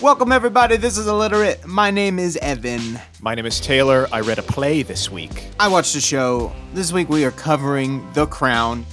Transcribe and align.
Welcome, 0.00 0.30
everybody. 0.30 0.76
This 0.76 0.96
is 0.96 1.08
Illiterate. 1.08 1.66
My 1.66 1.90
name 1.90 2.20
is 2.20 2.36
Evan. 2.36 3.00
My 3.20 3.34
name 3.34 3.46
is 3.46 3.58
Taylor. 3.58 4.06
I 4.12 4.20
read 4.20 4.38
a 4.38 4.44
play 4.44 4.84
this 4.84 5.10
week. 5.10 5.48
I 5.58 5.66
watched 5.66 5.96
a 5.96 6.00
show. 6.00 6.52
This 6.72 6.92
week 6.92 7.08
we 7.08 7.24
are 7.24 7.32
covering 7.32 8.08
The 8.12 8.26
Crown. 8.26 8.86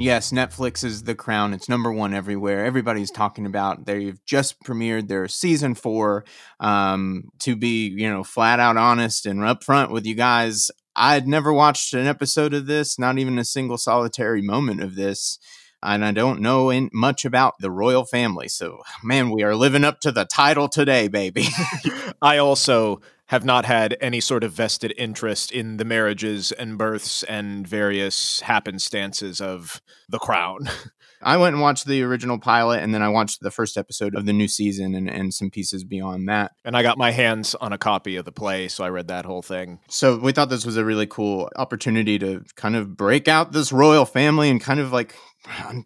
Yes, 0.00 0.32
Netflix 0.32 0.82
is 0.82 1.04
The 1.04 1.14
Crown. 1.14 1.54
It's 1.54 1.68
number 1.68 1.92
one 1.92 2.12
everywhere. 2.12 2.64
Everybody's 2.64 3.12
talking 3.12 3.46
about. 3.46 3.86
They've 3.86 4.18
just 4.26 4.60
premiered 4.64 5.06
their 5.06 5.28
season 5.28 5.76
four. 5.76 6.24
Um, 6.58 7.28
to 7.42 7.54
be, 7.54 7.86
you 7.86 8.10
know, 8.10 8.24
flat 8.24 8.58
out 8.58 8.76
honest 8.76 9.26
and 9.26 9.38
upfront 9.38 9.90
with 9.92 10.04
you 10.04 10.16
guys, 10.16 10.72
I 10.96 11.14
had 11.14 11.28
never 11.28 11.52
watched 11.52 11.94
an 11.94 12.08
episode 12.08 12.52
of 12.52 12.66
this, 12.66 12.98
not 12.98 13.18
even 13.18 13.38
a 13.38 13.44
single 13.44 13.78
solitary 13.78 14.42
moment 14.42 14.82
of 14.82 14.96
this 14.96 15.38
and 15.82 16.04
I 16.04 16.12
don't 16.12 16.40
know 16.40 16.70
in, 16.70 16.90
much 16.92 17.24
about 17.24 17.54
the 17.58 17.70
royal 17.70 18.04
family. 18.04 18.48
So, 18.48 18.82
man, 19.02 19.30
we 19.30 19.42
are 19.42 19.54
living 19.54 19.84
up 19.84 20.00
to 20.00 20.12
the 20.12 20.24
title 20.24 20.68
today, 20.68 21.08
baby. 21.08 21.46
I 22.22 22.38
also 22.38 23.00
have 23.26 23.44
not 23.44 23.64
had 23.64 23.96
any 24.00 24.20
sort 24.20 24.44
of 24.44 24.52
vested 24.52 24.92
interest 24.96 25.50
in 25.50 25.78
the 25.78 25.84
marriages 25.84 26.52
and 26.52 26.76
births 26.76 27.22
and 27.22 27.66
various 27.66 28.40
happenstances 28.40 29.40
of 29.40 29.80
the 30.08 30.18
crown. 30.18 30.68
I 31.22 31.36
went 31.36 31.54
and 31.54 31.62
watched 31.62 31.86
the 31.86 32.02
original 32.02 32.38
pilot 32.38 32.82
and 32.82 32.94
then 32.94 33.02
I 33.02 33.08
watched 33.08 33.40
the 33.40 33.50
first 33.50 33.76
episode 33.76 34.14
of 34.14 34.26
the 34.26 34.32
new 34.32 34.48
season 34.48 34.94
and, 34.94 35.08
and 35.08 35.32
some 35.32 35.50
pieces 35.50 35.84
beyond 35.84 36.28
that. 36.28 36.52
And 36.64 36.76
I 36.76 36.82
got 36.82 36.98
my 36.98 37.10
hands 37.10 37.54
on 37.54 37.72
a 37.72 37.78
copy 37.78 38.16
of 38.16 38.24
the 38.24 38.32
play, 38.32 38.68
so 38.68 38.84
I 38.84 38.88
read 38.90 39.08
that 39.08 39.24
whole 39.24 39.42
thing. 39.42 39.80
So 39.88 40.18
we 40.18 40.32
thought 40.32 40.48
this 40.48 40.66
was 40.66 40.76
a 40.76 40.84
really 40.84 41.06
cool 41.06 41.50
opportunity 41.56 42.18
to 42.18 42.44
kind 42.56 42.76
of 42.76 42.96
break 42.96 43.28
out 43.28 43.52
this 43.52 43.72
royal 43.72 44.04
family 44.04 44.50
and 44.50 44.60
kind 44.60 44.80
of 44.80 44.92
like 44.92 45.14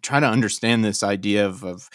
try 0.01 0.19
to 0.19 0.27
understand 0.27 0.83
this 0.83 1.03
idea 1.03 1.45
of, 1.45 1.63
of 1.63 1.89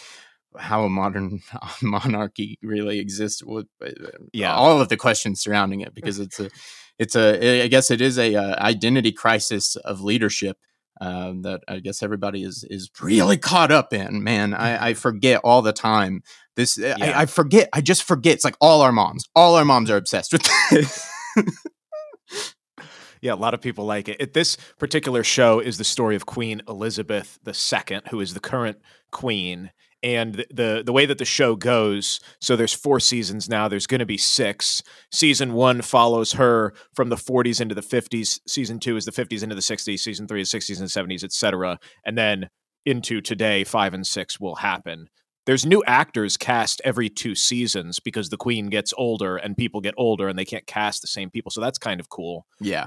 how 0.58 0.84
a 0.84 0.88
modern 0.88 1.40
monarchy 1.82 2.58
really 2.62 2.98
exists 2.98 3.42
with 3.42 3.66
uh, 3.84 3.90
yeah 4.32 4.54
all 4.54 4.80
of 4.80 4.88
the 4.88 4.96
questions 4.96 5.40
surrounding 5.40 5.80
it 5.80 5.94
because 5.94 6.18
it's 6.18 6.38
a 6.38 6.50
it's 6.98 7.16
a 7.16 7.62
i 7.62 7.68
guess 7.68 7.90
it 7.90 8.00
is 8.00 8.18
a, 8.18 8.34
a 8.34 8.40
uh, 8.40 8.62
identity 8.62 9.12
crisis 9.12 9.76
of 9.76 10.00
leadership 10.00 10.58
uh, 11.00 11.32
that 11.40 11.60
i 11.68 11.78
guess 11.78 12.02
everybody 12.02 12.42
is 12.42 12.64
is 12.68 12.90
really 13.00 13.36
caught 13.36 13.72
up 13.72 13.92
in 13.92 14.22
man 14.22 14.54
i, 14.54 14.88
I 14.88 14.94
forget 14.94 15.40
all 15.42 15.62
the 15.62 15.72
time 15.72 16.22
this 16.56 16.76
yeah. 16.78 16.96
I, 17.00 17.22
I, 17.22 17.26
forget 17.26 17.68
i 17.72 17.80
just 17.80 18.02
forget 18.02 18.34
it's 18.34 18.44
like 18.44 18.56
all 18.60 18.82
our 18.82 18.92
moms 18.92 19.24
all 19.34 19.56
our 19.56 19.64
moms 19.64 19.90
are 19.90 19.96
obsessed 19.96 20.32
with 20.32 20.48
this 20.70 21.08
yeah, 23.22 23.32
a 23.32 23.36
lot 23.36 23.54
of 23.54 23.60
people 23.60 23.86
like 23.86 24.08
it. 24.08 24.16
it. 24.20 24.34
This 24.34 24.58
particular 24.78 25.24
show 25.24 25.60
is 25.60 25.78
the 25.78 25.84
story 25.84 26.16
of 26.16 26.26
Queen 26.26 26.60
Elizabeth 26.68 27.38
II, 27.46 28.00
who 28.10 28.20
is 28.20 28.34
the 28.34 28.40
current 28.40 28.78
queen. 29.12 29.70
And 30.02 30.44
the, 30.50 30.82
the, 30.84 30.92
way 30.92 31.06
that 31.06 31.18
the 31.18 31.24
show 31.24 31.54
goes, 31.54 32.18
so 32.40 32.56
there's 32.56 32.72
four 32.72 32.98
seasons 32.98 33.48
now. 33.48 33.68
There's 33.68 33.86
going 33.86 34.00
to 34.00 34.06
be 34.06 34.18
six. 34.18 34.82
Season 35.12 35.52
one 35.52 35.80
follows 35.80 36.32
her 36.32 36.74
from 36.94 37.08
the 37.08 37.16
40s 37.16 37.60
into 37.60 37.74
the 37.74 37.82
50s. 37.82 38.40
Season 38.48 38.80
two 38.80 38.96
is 38.96 39.04
the 39.04 39.12
50s 39.12 39.44
into 39.44 39.54
the 39.54 39.60
60s. 39.60 40.00
Season 40.00 40.26
three 40.26 40.40
is 40.40 40.50
60s 40.50 40.80
and 40.80 40.88
70s, 40.88 41.22
etc. 41.22 41.78
And 42.04 42.18
then 42.18 42.48
into 42.84 43.20
today, 43.20 43.62
five 43.62 43.94
and 43.94 44.06
six 44.06 44.40
will 44.40 44.56
happen 44.56 45.08
there's 45.46 45.66
new 45.66 45.82
actors 45.86 46.36
cast 46.36 46.80
every 46.84 47.08
two 47.08 47.34
seasons 47.34 47.98
because 47.98 48.28
the 48.28 48.36
queen 48.36 48.68
gets 48.68 48.94
older 48.96 49.36
and 49.36 49.56
people 49.56 49.80
get 49.80 49.94
older 49.96 50.28
and 50.28 50.38
they 50.38 50.44
can't 50.44 50.66
cast 50.66 51.00
the 51.00 51.08
same 51.08 51.30
people 51.30 51.50
so 51.50 51.60
that's 51.60 51.78
kind 51.78 52.00
of 52.00 52.08
cool 52.08 52.46
yeah 52.60 52.86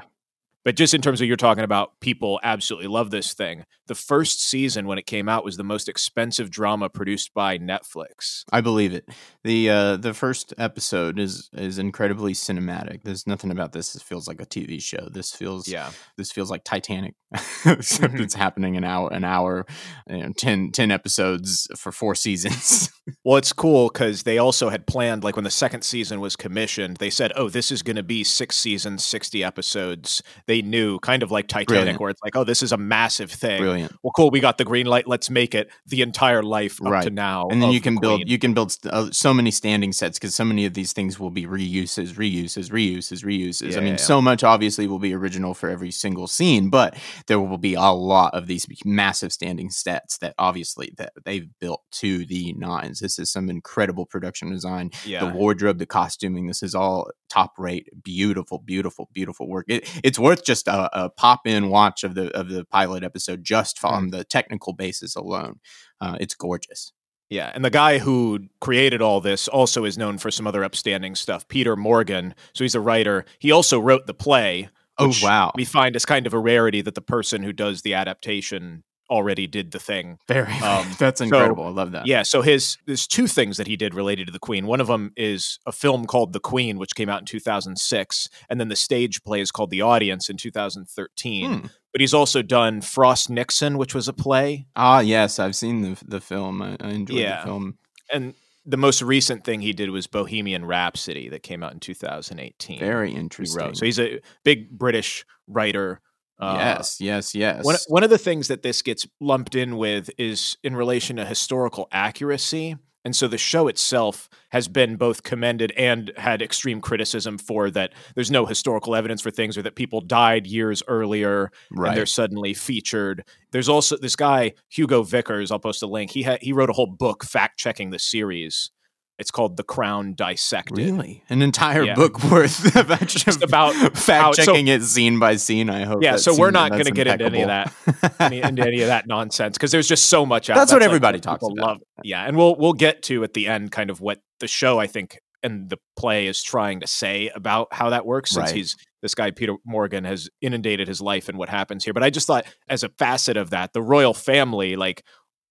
but 0.66 0.76
just 0.76 0.94
in 0.94 1.02
terms 1.02 1.22
of 1.22 1.28
you're 1.28 1.38
talking 1.38 1.64
about 1.64 2.00
people 2.02 2.40
absolutely 2.44 2.88
love 2.88 3.12
this 3.12 3.34
thing. 3.34 3.64
The 3.88 3.96
first 3.96 4.42
season 4.42 4.88
when 4.88 4.98
it 4.98 5.06
came 5.06 5.30
out 5.30 5.46
was 5.46 5.58
the 5.58 5.64
most 5.64 5.88
expensive 5.88 6.50
drama 6.50 6.90
produced 6.90 7.34
by 7.34 7.58
Netflix. 7.60 8.44
I 8.52 8.62
believe 8.62 8.94
it. 8.94 9.08
the 9.44 9.70
uh, 9.70 9.98
The 9.98 10.14
first 10.14 10.54
episode 10.58 11.20
is 11.20 11.50
is 11.54 11.78
incredibly 11.78 12.34
cinematic. 12.34 13.04
There's 13.04 13.28
nothing 13.28 13.52
about 13.52 13.72
this 13.72 13.94
that 13.94 14.02
feels 14.02 14.28
like 14.28 14.42
a 14.42 14.46
TV 14.46 14.82
show. 14.82 15.08
This 15.10 15.32
feels 15.32 15.68
yeah. 15.68 15.92
This 16.18 16.32
feels 16.32 16.52
like 16.52 16.64
Titanic. 16.66 17.14
Mm-hmm. 17.66 18.18
it's 18.22 18.34
happening 18.34 18.78
an 18.78 18.84
hour 18.84 19.12
an 19.12 19.24
hour, 19.24 19.66
you 20.10 20.18
know, 20.18 20.32
10, 20.38 20.72
10 20.72 20.92
episodes 20.92 21.68
for 21.76 21.92
four 21.92 22.16
seasons. 22.16 22.92
well, 23.26 23.38
it's 23.38 23.54
cool 23.54 23.90
because 23.90 24.24
they 24.24 24.38
also 24.38 24.70
had 24.70 24.88
planned 24.88 25.24
like 25.24 25.36
when 25.36 25.44
the 25.44 25.52
second 25.52 25.84
season 25.84 26.20
was 26.20 26.36
commissioned, 26.36 26.98
they 26.98 27.10
said, 27.10 27.32
"Oh, 27.36 27.50
this 27.50 27.72
is 27.72 27.84
going 27.84 27.96
to 27.96 28.04
be 28.04 28.24
six 28.24 28.56
seasons, 28.56 29.04
sixty 29.04 29.44
episodes." 29.44 30.24
They 30.48 30.55
they 30.56 30.62
knew, 30.62 31.00
kind 31.00 31.22
of 31.24 31.32
like 31.32 31.48
Titanic, 31.48 31.68
Brilliant. 31.68 32.00
where 32.00 32.10
it's 32.10 32.22
like, 32.24 32.36
oh, 32.36 32.44
this 32.44 32.64
is 32.64 32.72
a 32.72 32.78
massive 32.78 33.32
thing. 33.32 33.62
Brilliant. 33.62 33.94
Well, 34.04 34.12
cool. 34.16 34.32
We 34.32 34.40
got 34.40 34.58
the 34.58 34.64
green 34.64 34.86
light. 34.86 35.08
Let's 35.08 35.30
make 35.30 35.54
it 35.54 35.70
the 35.86 36.02
entire 36.02 36.44
life 36.44 36.82
up 36.82 36.92
right. 36.92 37.04
to 37.04 37.10
now. 37.10 37.48
And 37.50 37.62
then 37.62 37.72
you 37.72 37.82
can 37.82 37.98
build 38.00 38.24
you 38.26 38.40
can 38.40 38.54
build 38.54 38.76
uh, 38.90 39.10
so 39.12 39.34
many 39.34 39.52
standing 39.52 39.92
sets 39.92 40.18
because 40.18 40.34
so 40.34 40.46
many 40.46 40.66
of 40.66 40.74
these 40.74 40.94
things 40.94 41.20
will 41.20 41.30
be 41.30 41.46
reuses, 41.46 42.14
reuses, 42.14 42.70
reuses, 42.70 43.24
reuses. 43.24 43.72
Yeah, 43.72 43.78
I 43.78 43.82
mean, 43.82 43.94
yeah. 43.94 43.98
so 43.98 44.22
much 44.22 44.44
obviously 44.44 44.88
will 44.88 45.00
be 45.00 45.14
original 45.14 45.54
for 45.54 45.70
every 45.70 45.92
single 45.92 46.28
scene, 46.28 46.70
but 46.70 46.96
there 47.28 47.40
will 47.40 47.58
be 47.58 47.74
a 47.74 47.92
lot 47.92 48.34
of 48.34 48.48
these 48.48 48.66
massive 48.86 49.34
standing 49.34 49.70
sets 49.70 50.18
that 50.20 50.36
obviously 50.38 50.94
that 50.98 51.14
they've 51.26 51.50
built 51.60 51.82
to 51.92 52.26
the 52.26 52.54
nines. 52.54 53.00
This 53.00 53.20
is 53.20 53.32
some 53.32 53.50
incredible 53.50 54.06
production 54.06 54.52
design. 54.52 54.92
Yeah. 55.06 55.26
The 55.26 55.34
wardrobe, 55.34 55.80
the 55.80 55.86
costuming. 55.86 56.48
This 56.48 56.64
is 56.64 56.76
all 56.76 57.10
top 57.30 57.54
rate, 57.58 57.90
beautiful, 58.02 58.60
beautiful, 58.60 59.10
beautiful 59.14 59.48
work. 59.50 59.66
It, 59.68 59.90
it's 60.04 60.18
worth 60.18 60.45
just 60.46 60.68
a, 60.68 61.06
a, 61.06 61.10
pop 61.10 61.46
in 61.46 61.70
watch 61.70 62.04
of 62.04 62.16
the 62.16 62.36
of 62.38 62.50
the 62.50 62.66
pilot 62.66 63.04
episode 63.04 63.44
just 63.44 63.84
on 63.84 64.08
mm. 64.08 64.12
the 64.12 64.24
technical 64.24 64.74
basis 64.74 65.16
alone. 65.16 65.60
Uh, 66.00 66.18
it's 66.20 66.36
gorgeous. 66.36 66.92
Yeah, 67.30 67.52
and 67.56 67.66
the 67.66 67.72
guy 67.72 67.98
who 67.98 68.48
created 68.62 69.02
all 69.02 69.20
this 69.20 69.48
also 69.48 69.84
is 69.84 69.98
known 69.98 70.20
for 70.20 70.30
some 70.30 70.46
other 70.46 70.64
upstanding 70.64 71.16
stuff. 71.16 71.48
Peter 71.48 71.76
Morgan, 71.76 72.36
so 72.54 72.64
he's 72.64 72.76
a 72.76 72.80
writer. 72.80 73.26
He 73.40 73.52
also 73.52 73.80
wrote 73.80 74.06
the 74.06 74.14
play. 74.14 74.70
Oh 74.98 75.12
wow! 75.22 75.52
We 75.56 75.66
find 75.66 75.96
as 75.96 76.06
kind 76.06 76.28
of 76.28 76.34
a 76.34 76.40
rarity 76.40 76.82
that 76.82 76.96
the 76.96 77.02
person 77.02 77.44
who 77.44 77.52
does 77.52 77.82
the 77.82 77.96
adaptation 77.96 78.84
already 79.10 79.48
did 79.48 79.72
the 79.72 79.80
thing. 79.80 80.20
Very, 80.28 80.52
um, 80.64 80.88
that's 80.98 81.22
incredible. 81.22 81.64
So, 81.64 81.68
I 81.68 81.72
love 81.72 81.92
that. 81.92 82.08
Yeah. 82.08 82.24
So 82.24 82.42
his 82.42 82.78
there's 82.86 83.08
two 83.08 83.28
things 83.28 83.58
that 83.58 83.68
he 83.68 83.76
did 83.76 83.94
related 83.94 84.28
to 84.28 84.34
the 84.34 84.40
Queen. 84.40 84.68
One 84.68 84.82
of 84.82 84.88
them 84.88 85.12
is 85.16 85.60
a 85.66 85.72
film 85.72 86.06
called 86.06 86.34
The 86.34 86.40
Queen, 86.40 86.78
which 86.78 86.96
came 86.96 87.10
out 87.10 87.20
in 87.20 87.26
2006, 87.26 88.30
and 88.50 88.60
then 88.60 88.70
the 88.70 88.76
stage 88.76 89.24
play 89.24 89.42
is 89.42 89.52
called 89.52 89.70
The 89.70 89.82
Audience 89.82 90.30
in 90.30 90.38
2013. 90.38 91.52
Hmm. 91.52 91.68
But 91.92 92.02
he's 92.02 92.14
also 92.14 92.42
done 92.42 92.82
Frost 92.82 93.30
Nixon, 93.30 93.78
which 93.78 93.96
was 93.96 94.10
a 94.10 94.14
play. 94.14 94.68
Ah, 94.76 95.00
yes, 95.00 95.40
I've 95.40 95.56
seen 95.56 95.82
the 95.82 96.04
the 96.06 96.22
film. 96.22 96.62
I, 96.62 96.78
I 96.80 96.90
enjoyed 96.90 97.20
yeah. 97.20 97.42
the 97.42 97.46
film. 97.46 97.78
And 98.14 98.34
the 98.66 98.78
most 98.78 99.02
recent 99.02 99.44
thing 99.44 99.62
he 99.62 99.74
did 99.74 99.92
was 99.92 100.08
Bohemian 100.08 100.66
Rhapsody 100.66 101.30
that 101.30 101.44
came 101.44 101.64
out 101.64 101.74
in 101.74 101.80
2018. 101.80 102.80
Very 102.80 103.12
interesting. 103.12 103.70
He 103.70 103.76
so 103.76 103.86
he's 103.86 104.00
a 104.00 104.20
big 104.44 104.72
British 104.72 105.26
writer 105.48 106.02
uh, 106.40 106.56
yes, 106.58 107.00
yes, 107.00 107.36
yes. 107.36 107.64
One, 107.64 107.76
one 107.88 108.04
of 108.04 108.10
the 108.10 108.18
things 108.18 108.48
that 108.50 108.62
this 108.62 108.82
gets 108.82 109.08
lumped 109.22 109.56
in 109.56 109.78
with 109.78 110.10
is 110.18 110.58
in 110.64 110.76
relation 110.76 111.16
to 111.16 111.26
historical 111.26 111.88
accuracy. 111.92 112.76
And 113.06 113.16
so 113.16 113.28
the 113.28 113.38
show 113.38 113.68
itself 113.68 114.28
has 114.50 114.68
been 114.68 114.96
both 114.96 115.22
commended 115.22 115.72
and 115.78 116.12
had 116.18 116.42
extreme 116.42 116.82
criticism 116.82 117.38
for 117.38 117.70
that 117.70 117.94
there's 118.16 118.32
no 118.32 118.48
historical 118.48 118.96
evidence 118.96 119.22
for 119.22 119.30
things 119.30 119.58
or 119.58 119.62
that 119.62 119.76
people 119.76 120.02
died 120.02 120.48
years 120.48 120.82
earlier 120.88 121.52
right. 121.72 121.90
and 121.90 121.98
they're 121.98 122.08
suddenly 122.08 122.56
featured. 122.56 123.24
There's 123.52 123.70
also 123.70 123.96
this 123.96 124.16
guy, 124.16 124.54
Hugo 124.70 125.04
Vickers, 125.04 125.52
I'll 125.52 125.60
post 125.60 125.84
a 125.84 125.88
link. 125.88 126.10
He 126.10 126.28
he 126.42 126.52
wrote 126.52 126.72
a 126.72 126.74
whole 126.74 126.88
book 126.88 127.24
fact 127.24 127.60
checking 127.60 127.92
the 127.92 128.00
series 128.00 128.72
it's 129.18 129.32
called 129.32 129.56
The 129.58 129.64
Crown 129.64 130.14
Dissected. 130.14 130.78
Really, 130.78 131.24
an 131.30 131.42
entire 131.42 131.84
yeah. 131.84 131.96
book 131.96 132.24
worth 132.32 132.76
of 132.76 133.08
just 133.08 133.42
about 133.44 133.74
fact 133.98 134.36
checking 134.36 134.68
so, 134.68 134.74
it 134.74 134.84
scene 134.84 135.20
by 135.20 135.38
scene. 135.38 135.70
I 135.70 135.84
hope. 135.84 136.04
Yeah, 136.04 136.18
so 136.18 136.36
we're 136.38 136.52
not 136.52 136.72
going 136.72 136.86
to 136.86 136.92
get 136.92 137.08
into 137.08 137.26
any 137.26 137.42
of 137.42 137.48
that, 137.48 137.74
any, 138.20 138.42
into 138.42 138.66
any 138.66 138.82
of 138.82 138.88
that 138.88 139.08
nonsense 139.08 139.58
because 139.58 139.72
there's 139.72 139.88
just 139.88 140.08
so 140.08 140.26
much. 140.26 140.50
Out. 140.50 140.56
That's, 140.56 140.72
That's 140.72 140.74
what 140.74 140.82
like 140.82 140.90
everybody 140.90 141.20
talks 141.20 141.44
about. 141.44 141.68
Love. 141.68 141.82
Yeah, 142.04 142.26
and 142.26 142.36
we'll 142.36 142.56
we'll 142.56 142.74
get 142.74 143.04
to 143.04 143.24
at 143.24 143.34
the 143.34 143.48
end 143.48 143.72
kind 143.72 143.90
of 143.90 144.02
what 144.02 144.20
the 144.40 144.48
show 144.48 144.80
I 144.80 144.88
think 144.88 145.20
and 145.44 145.70
the 145.70 145.78
play 145.96 146.28
is 146.28 146.42
trying 146.42 146.80
to 146.80 146.88
say 146.88 147.30
about 147.36 147.68
how 147.72 147.92
that 147.92 148.06
works 148.06 148.32
since 148.32 148.48
right. 148.48 148.56
he's 148.56 148.76
this 149.02 149.14
guy 149.14 149.30
Peter 149.30 149.54
Morgan 149.64 150.04
has 150.04 150.28
inundated 150.42 150.88
his 150.88 151.00
life 151.00 151.30
and 151.30 151.38
what 151.38 151.48
happens 151.48 151.86
here. 151.86 151.94
But 151.94 152.02
I 152.02 152.10
just 152.10 152.26
thought 152.26 152.46
as 152.68 152.84
a 152.84 152.90
facet 152.90 153.38
of 153.38 153.52
that, 153.52 153.72
the 153.72 153.82
royal 153.82 154.16
family, 154.16 154.76
like 154.76 155.04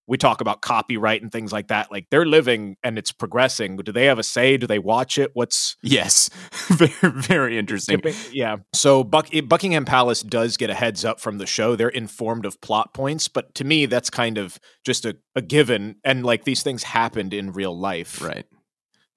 we 0.07 0.19
talk 0.19 0.41
about 0.41 0.61
copyright 0.61 1.23
and 1.23 1.33
things 1.33 1.53
like 1.53 1.69
that. 1.69 1.91
Like 1.91 2.07
they're 2.11 2.27
living 2.27 2.77
and 2.83 2.99
it's 2.99 3.13
progressing. 3.13 3.77
Do 3.77 3.93
they 3.93 4.07
have 4.07 4.19
a 4.19 4.23
say? 4.23 4.57
Do 4.57 4.67
they 4.67 4.79
watch 4.79 5.19
it? 5.19 5.31
What's 5.35 5.77
yes, 5.83 6.31
very 6.69 6.93
very 7.03 7.59
interesting. 7.59 8.03
Yeah. 8.33 8.57
So 8.73 9.03
Buck, 9.05 9.35
eh, 9.35 9.41
Buckingham 9.41 9.85
Palace 9.85 10.23
does 10.23 10.57
get 10.57 10.71
a 10.71 10.75
heads 10.75 11.05
up 11.05 11.21
from 11.21 11.39
the 11.39 11.47
show. 11.47 11.77
They're 11.77 11.89
informed 11.89 12.45
of 12.47 12.61
plot 12.61 12.93
points, 12.93 13.29
but 13.29 13.55
to 13.57 13.65
me, 13.65 13.87
that's 13.87 14.11
kind 14.11 14.39
of 14.39 14.59
just 14.85 15.05
a, 15.05 15.17
a 15.35 15.43
given. 15.43 15.97
And 16.05 16.25
like 16.25 16.45
these 16.45 16.63
things 16.63 16.83
happened 16.83 17.33
in 17.33 17.53
real 17.53 17.79
life, 17.79 18.23
right? 18.23 18.47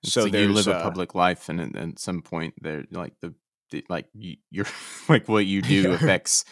So 0.04 0.26
you 0.26 0.54
live 0.54 0.68
a 0.68 0.76
uh, 0.76 0.84
public 0.84 1.16
life, 1.16 1.50
and 1.50 1.76
at 1.76 2.00
some 2.00 2.22
point, 2.22 2.54
they're 2.62 2.86
like 2.92 3.14
the 3.22 3.34
like 3.90 4.08
you're 4.14 4.66
like 5.10 5.28
what 5.28 5.46
you 5.46 5.62
do 5.62 5.92
affects 5.94 6.46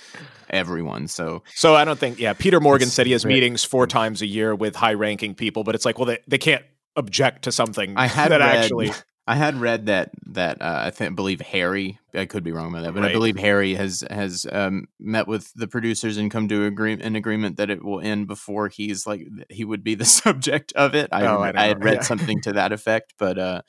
everyone. 0.50 1.08
So 1.08 1.44
so 1.54 1.76
I 1.76 1.86
don't 1.86 2.00
think 2.00 2.20
yeah. 2.20 2.34
Peter 2.34 2.60
Morgan 2.60 2.88
said 2.88 3.06
he 3.06 3.12
has 3.14 3.26
meetings 3.26 3.64
four 3.64 3.88
times 3.88 4.22
a 4.22 4.28
year 4.28 4.56
with 4.56 4.76
high 4.76 4.94
ranking 4.94 5.36
people, 5.36 5.64
but 5.64 5.76
it's 5.76 5.86
like 5.86 5.98
well 5.98 6.08
they 6.08 6.20
they 6.28 6.38
can't 6.38 6.64
object 6.96 7.44
to 7.44 7.52
something 7.52 7.98
I 7.98 8.08
had 8.08 8.32
that 8.32 8.40
read, 8.40 8.56
actually 8.56 8.92
I 9.28 9.36
had 9.36 9.60
read 9.60 9.88
that 9.88 10.12
that 10.28 10.62
uh, 10.62 10.84
I 10.86 10.92
think 10.92 11.16
believe 11.16 11.42
Harry. 11.42 11.98
I 12.14 12.26
could 12.26 12.44
be 12.44 12.52
wrong 12.52 12.70
about 12.70 12.84
that, 12.84 12.94
but 12.94 13.02
right. 13.02 13.10
I 13.10 13.14
believe 13.14 13.38
Harry 13.38 13.74
has 13.74 14.04
has 14.10 14.46
um, 14.52 14.88
met 15.00 15.28
with 15.28 15.52
the 15.56 15.68
producers 15.68 16.18
and 16.18 16.30
come 16.30 16.48
to 16.50 16.66
agree 16.66 16.94
an 16.94 17.16
agreement 17.16 17.58
that 17.58 17.72
it 17.72 17.84
will 17.84 18.00
end 18.00 18.28
before 18.28 18.68
he's 18.68 19.08
like 19.08 19.28
he 19.50 19.66
would 19.66 19.84
be 19.84 19.96
the 19.96 20.06
subject 20.06 20.74
of 20.76 20.94
it. 20.94 21.10
I, 21.12 21.26
oh, 21.26 21.40
I, 21.40 21.54
I 21.56 21.68
had 21.68 21.84
read 21.84 21.96
yeah. 21.96 22.02
something 22.02 22.40
to 22.42 22.54
that 22.54 22.72
effect, 22.72 23.16
but 23.18 23.40
uh, 23.40 23.62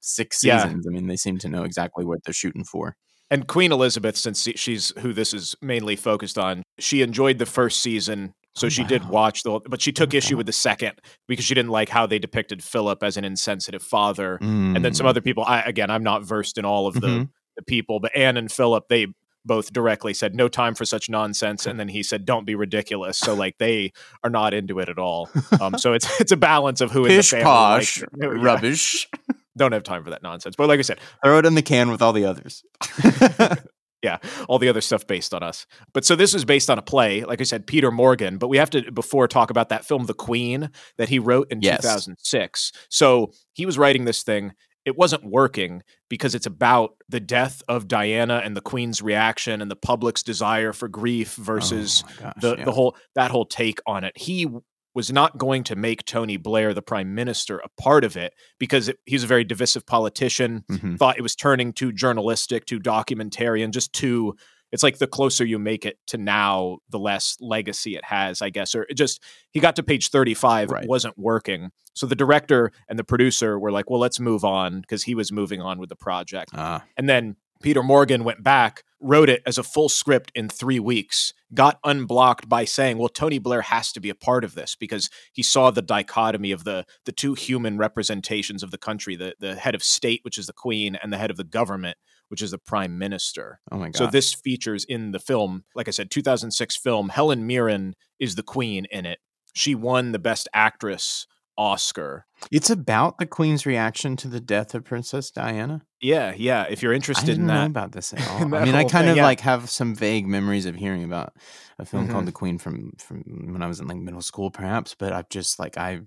six 0.00 0.38
seasons. 0.40 0.84
Yeah. 0.84 0.90
I 0.90 0.92
mean, 0.92 1.06
they 1.06 1.16
seem 1.16 1.38
to 1.38 1.48
know 1.48 1.62
exactly 1.62 2.04
what 2.04 2.20
they're 2.24 2.34
shooting 2.34 2.64
for. 2.64 2.96
And 3.30 3.46
Queen 3.46 3.70
Elizabeth, 3.70 4.16
since 4.16 4.48
she's 4.56 4.92
who 4.98 5.12
this 5.12 5.32
is 5.32 5.54
mainly 5.62 5.94
focused 5.94 6.36
on, 6.36 6.64
she 6.78 7.02
enjoyed 7.02 7.38
the 7.38 7.46
first 7.46 7.80
season 7.80 8.34
so 8.56 8.66
oh, 8.66 8.70
she 8.70 8.82
wow. 8.82 8.88
did 8.88 9.08
watch 9.08 9.42
the, 9.42 9.60
but 9.68 9.80
she 9.80 9.92
took 9.92 10.12
issue 10.12 10.36
with 10.36 10.46
the 10.46 10.52
second 10.52 11.00
because 11.28 11.44
she 11.44 11.54
didn't 11.54 11.70
like 11.70 11.88
how 11.88 12.06
they 12.06 12.18
depicted 12.18 12.62
Philip 12.62 13.02
as 13.02 13.16
an 13.16 13.24
insensitive 13.24 13.82
father. 13.82 14.38
Mm. 14.42 14.76
And 14.76 14.84
then 14.84 14.94
some 14.94 15.06
mm. 15.06 15.10
other 15.10 15.20
people, 15.20 15.44
I 15.44 15.60
again, 15.60 15.90
I'm 15.90 16.02
not 16.02 16.24
versed 16.24 16.58
in 16.58 16.64
all 16.64 16.86
of 16.86 16.94
the, 16.94 17.06
mm-hmm. 17.06 17.24
the 17.56 17.62
people, 17.62 18.00
but 18.00 18.14
Anne 18.16 18.36
and 18.36 18.50
Philip, 18.50 18.88
they 18.88 19.06
both 19.46 19.72
directly 19.72 20.12
said 20.12 20.34
no 20.34 20.48
time 20.48 20.74
for 20.74 20.84
such 20.84 21.08
nonsense 21.08 21.64
and 21.64 21.80
then 21.80 21.88
he 21.88 22.02
said 22.02 22.26
don't 22.26 22.44
be 22.44 22.54
ridiculous 22.54 23.16
so 23.16 23.32
like 23.32 23.56
they 23.56 23.90
are 24.22 24.28
not 24.28 24.52
into 24.52 24.78
it 24.80 24.90
at 24.90 24.98
all 24.98 25.30
um, 25.62 25.78
so 25.78 25.94
it's 25.94 26.20
it's 26.20 26.30
a 26.30 26.36
balance 26.36 26.82
of 26.82 26.90
who 26.90 27.06
Pish 27.06 27.32
in 27.32 27.38
the 27.38 27.44
family 27.44 27.44
posh 27.44 28.02
like, 28.02 28.44
rubbish 28.44 29.08
don't 29.56 29.72
have 29.72 29.82
time 29.82 30.04
for 30.04 30.10
that 30.10 30.22
nonsense 30.22 30.56
but 30.56 30.68
like 30.68 30.78
i 30.78 30.82
said 30.82 30.98
throw 31.24 31.38
it 31.38 31.46
in 31.46 31.54
the 31.54 31.62
can 31.62 31.90
with 31.90 32.02
all 32.02 32.12
the 32.12 32.24
others 32.24 32.62
yeah, 34.02 34.18
all 34.48 34.58
the 34.58 34.68
other 34.68 34.80
stuff 34.80 35.06
based 35.06 35.34
on 35.34 35.42
us. 35.42 35.66
But 35.92 36.04
so 36.04 36.16
this 36.16 36.34
is 36.34 36.44
based 36.44 36.70
on 36.70 36.78
a 36.78 36.82
play, 36.82 37.24
like 37.24 37.40
I 37.40 37.44
said, 37.44 37.66
Peter 37.66 37.90
Morgan. 37.90 38.38
But 38.38 38.48
we 38.48 38.56
have 38.56 38.70
to 38.70 38.90
before 38.90 39.28
talk 39.28 39.50
about 39.50 39.68
that 39.68 39.84
film, 39.84 40.06
The 40.06 40.14
Queen, 40.14 40.70
that 40.96 41.10
he 41.10 41.18
wrote 41.18 41.48
in 41.50 41.60
yes. 41.60 41.82
2006. 41.82 42.72
So 42.88 43.32
he 43.52 43.66
was 43.66 43.78
writing 43.78 44.04
this 44.04 44.22
thing. 44.22 44.52
It 44.86 44.96
wasn't 44.96 45.24
working 45.24 45.82
because 46.08 46.34
it's 46.34 46.46
about 46.46 46.92
the 47.06 47.20
death 47.20 47.62
of 47.68 47.86
Diana 47.86 48.40
and 48.42 48.56
the 48.56 48.62
Queen's 48.62 49.02
reaction 49.02 49.60
and 49.60 49.70
the 49.70 49.76
public's 49.76 50.22
desire 50.22 50.72
for 50.72 50.88
grief 50.88 51.36
oh 51.38 51.42
versus 51.42 52.02
oh 52.06 52.22
gosh, 52.22 52.32
the 52.40 52.56
yeah. 52.56 52.64
the 52.64 52.72
whole 52.72 52.96
that 53.14 53.30
whole 53.30 53.44
take 53.44 53.80
on 53.86 54.04
it. 54.04 54.16
He 54.16 54.48
was 54.94 55.12
not 55.12 55.38
going 55.38 55.64
to 55.64 55.76
make 55.76 56.04
Tony 56.04 56.36
Blair, 56.36 56.74
the 56.74 56.82
prime 56.82 57.14
minister, 57.14 57.58
a 57.58 57.68
part 57.80 58.04
of 58.04 58.16
it 58.16 58.34
because 58.58 58.88
it, 58.88 58.98
he's 59.06 59.24
a 59.24 59.26
very 59.26 59.44
divisive 59.44 59.86
politician. 59.86 60.64
Mm-hmm. 60.70 60.96
Thought 60.96 61.18
it 61.18 61.22
was 61.22 61.36
turning 61.36 61.72
too 61.72 61.92
journalistic, 61.92 62.66
too 62.66 62.80
documentarian, 62.80 63.70
just 63.70 63.92
too. 63.92 64.34
It's 64.72 64.82
like 64.82 64.98
the 64.98 65.06
closer 65.06 65.44
you 65.44 65.58
make 65.58 65.84
it 65.84 65.98
to 66.08 66.18
now, 66.18 66.78
the 66.90 66.98
less 66.98 67.36
legacy 67.40 67.96
it 67.96 68.04
has, 68.04 68.40
I 68.40 68.50
guess. 68.50 68.74
Or 68.74 68.84
it 68.88 68.94
just 68.94 69.22
he 69.50 69.60
got 69.60 69.76
to 69.76 69.82
page 69.82 70.10
thirty-five, 70.10 70.70
right. 70.70 70.88
wasn't 70.88 71.18
working. 71.18 71.70
So 71.92 72.06
the 72.06 72.14
director 72.14 72.70
and 72.88 72.98
the 72.98 73.04
producer 73.04 73.58
were 73.58 73.72
like, 73.72 73.90
"Well, 73.90 74.00
let's 74.00 74.20
move 74.20 74.44
on," 74.44 74.80
because 74.80 75.02
he 75.04 75.14
was 75.14 75.32
moving 75.32 75.60
on 75.60 75.78
with 75.78 75.88
the 75.88 75.96
project. 75.96 76.52
Uh. 76.54 76.80
And 76.96 77.08
then 77.08 77.36
Peter 77.62 77.82
Morgan 77.82 78.22
went 78.24 78.42
back, 78.42 78.84
wrote 79.00 79.28
it 79.28 79.42
as 79.46 79.58
a 79.58 79.62
full 79.62 79.88
script 79.88 80.30
in 80.34 80.48
three 80.48 80.78
weeks, 80.78 81.32
got 81.54 81.78
unblocked 81.84 82.48
by 82.48 82.64
saying, 82.64 82.98
"Well, 82.98 83.08
Tony 83.08 83.38
Blair 83.38 83.62
has 83.62 83.92
to 83.92 84.00
be 84.00 84.10
a 84.10 84.14
part 84.14 84.44
of 84.44 84.54
this 84.54 84.76
because 84.76 85.10
he 85.32 85.42
saw 85.42 85.70
the 85.70 85.82
dichotomy 85.82 86.52
of 86.52 86.64
the 86.64 86.84
the 87.04 87.12
two 87.12 87.34
human 87.34 87.78
representations 87.78 88.62
of 88.62 88.70
the 88.70 88.78
country: 88.78 89.16
the 89.16 89.34
the 89.38 89.56
head 89.56 89.74
of 89.74 89.82
state, 89.82 90.20
which 90.22 90.38
is 90.38 90.46
the 90.46 90.52
Queen, 90.52 90.96
and 90.96 91.12
the 91.12 91.18
head 91.18 91.30
of 91.30 91.36
the 91.36 91.44
government, 91.44 91.96
which 92.28 92.42
is 92.42 92.50
the 92.50 92.58
Prime 92.58 92.98
Minister." 92.98 93.60
Oh 93.72 93.78
my 93.78 93.86
god! 93.86 93.96
So 93.96 94.06
this 94.06 94.32
features 94.32 94.84
in 94.84 95.12
the 95.12 95.20
film, 95.20 95.64
like 95.74 95.88
I 95.88 95.92
said, 95.92 96.10
2006 96.10 96.76
film. 96.76 97.08
Helen 97.08 97.46
Mirren 97.46 97.96
is 98.18 98.34
the 98.34 98.42
Queen 98.42 98.86
in 98.90 99.06
it. 99.06 99.18
She 99.54 99.74
won 99.74 100.12
the 100.12 100.18
Best 100.18 100.48
Actress 100.54 101.26
Oscar. 101.56 102.26
It's 102.50 102.70
about 102.70 103.18
the 103.18 103.26
Queen's 103.26 103.66
reaction 103.66 104.16
to 104.16 104.28
the 104.28 104.40
death 104.40 104.74
of 104.74 104.84
Princess 104.84 105.30
Diana. 105.30 105.82
Yeah, 106.00 106.32
yeah. 106.36 106.66
If 106.68 106.82
you're 106.82 106.92
interested 106.92 107.36
in 107.36 107.46
that, 107.46 107.66
about 107.66 107.92
this 107.92 108.12
at 108.12 108.26
all. 108.30 108.54
I 108.54 108.64
mean, 108.64 108.74
I 108.74 108.84
kind 108.84 109.04
thing, 109.04 109.10
of 109.10 109.16
yeah. 109.16 109.24
like 109.24 109.40
have 109.40 109.68
some 109.68 109.94
vague 109.94 110.26
memories 110.26 110.66
of 110.66 110.74
hearing 110.74 111.04
about 111.04 111.34
a 111.78 111.84
film 111.84 112.04
mm-hmm. 112.04 112.12
called 112.12 112.26
The 112.26 112.32
Queen 112.32 112.58
from 112.58 112.92
from 112.98 113.22
when 113.52 113.62
I 113.62 113.66
was 113.66 113.80
in 113.80 113.86
like 113.86 113.98
middle 113.98 114.22
school, 114.22 114.50
perhaps. 114.50 114.94
But 114.98 115.12
I've 115.12 115.28
just 115.28 115.58
like 115.58 115.76
I've 115.76 116.06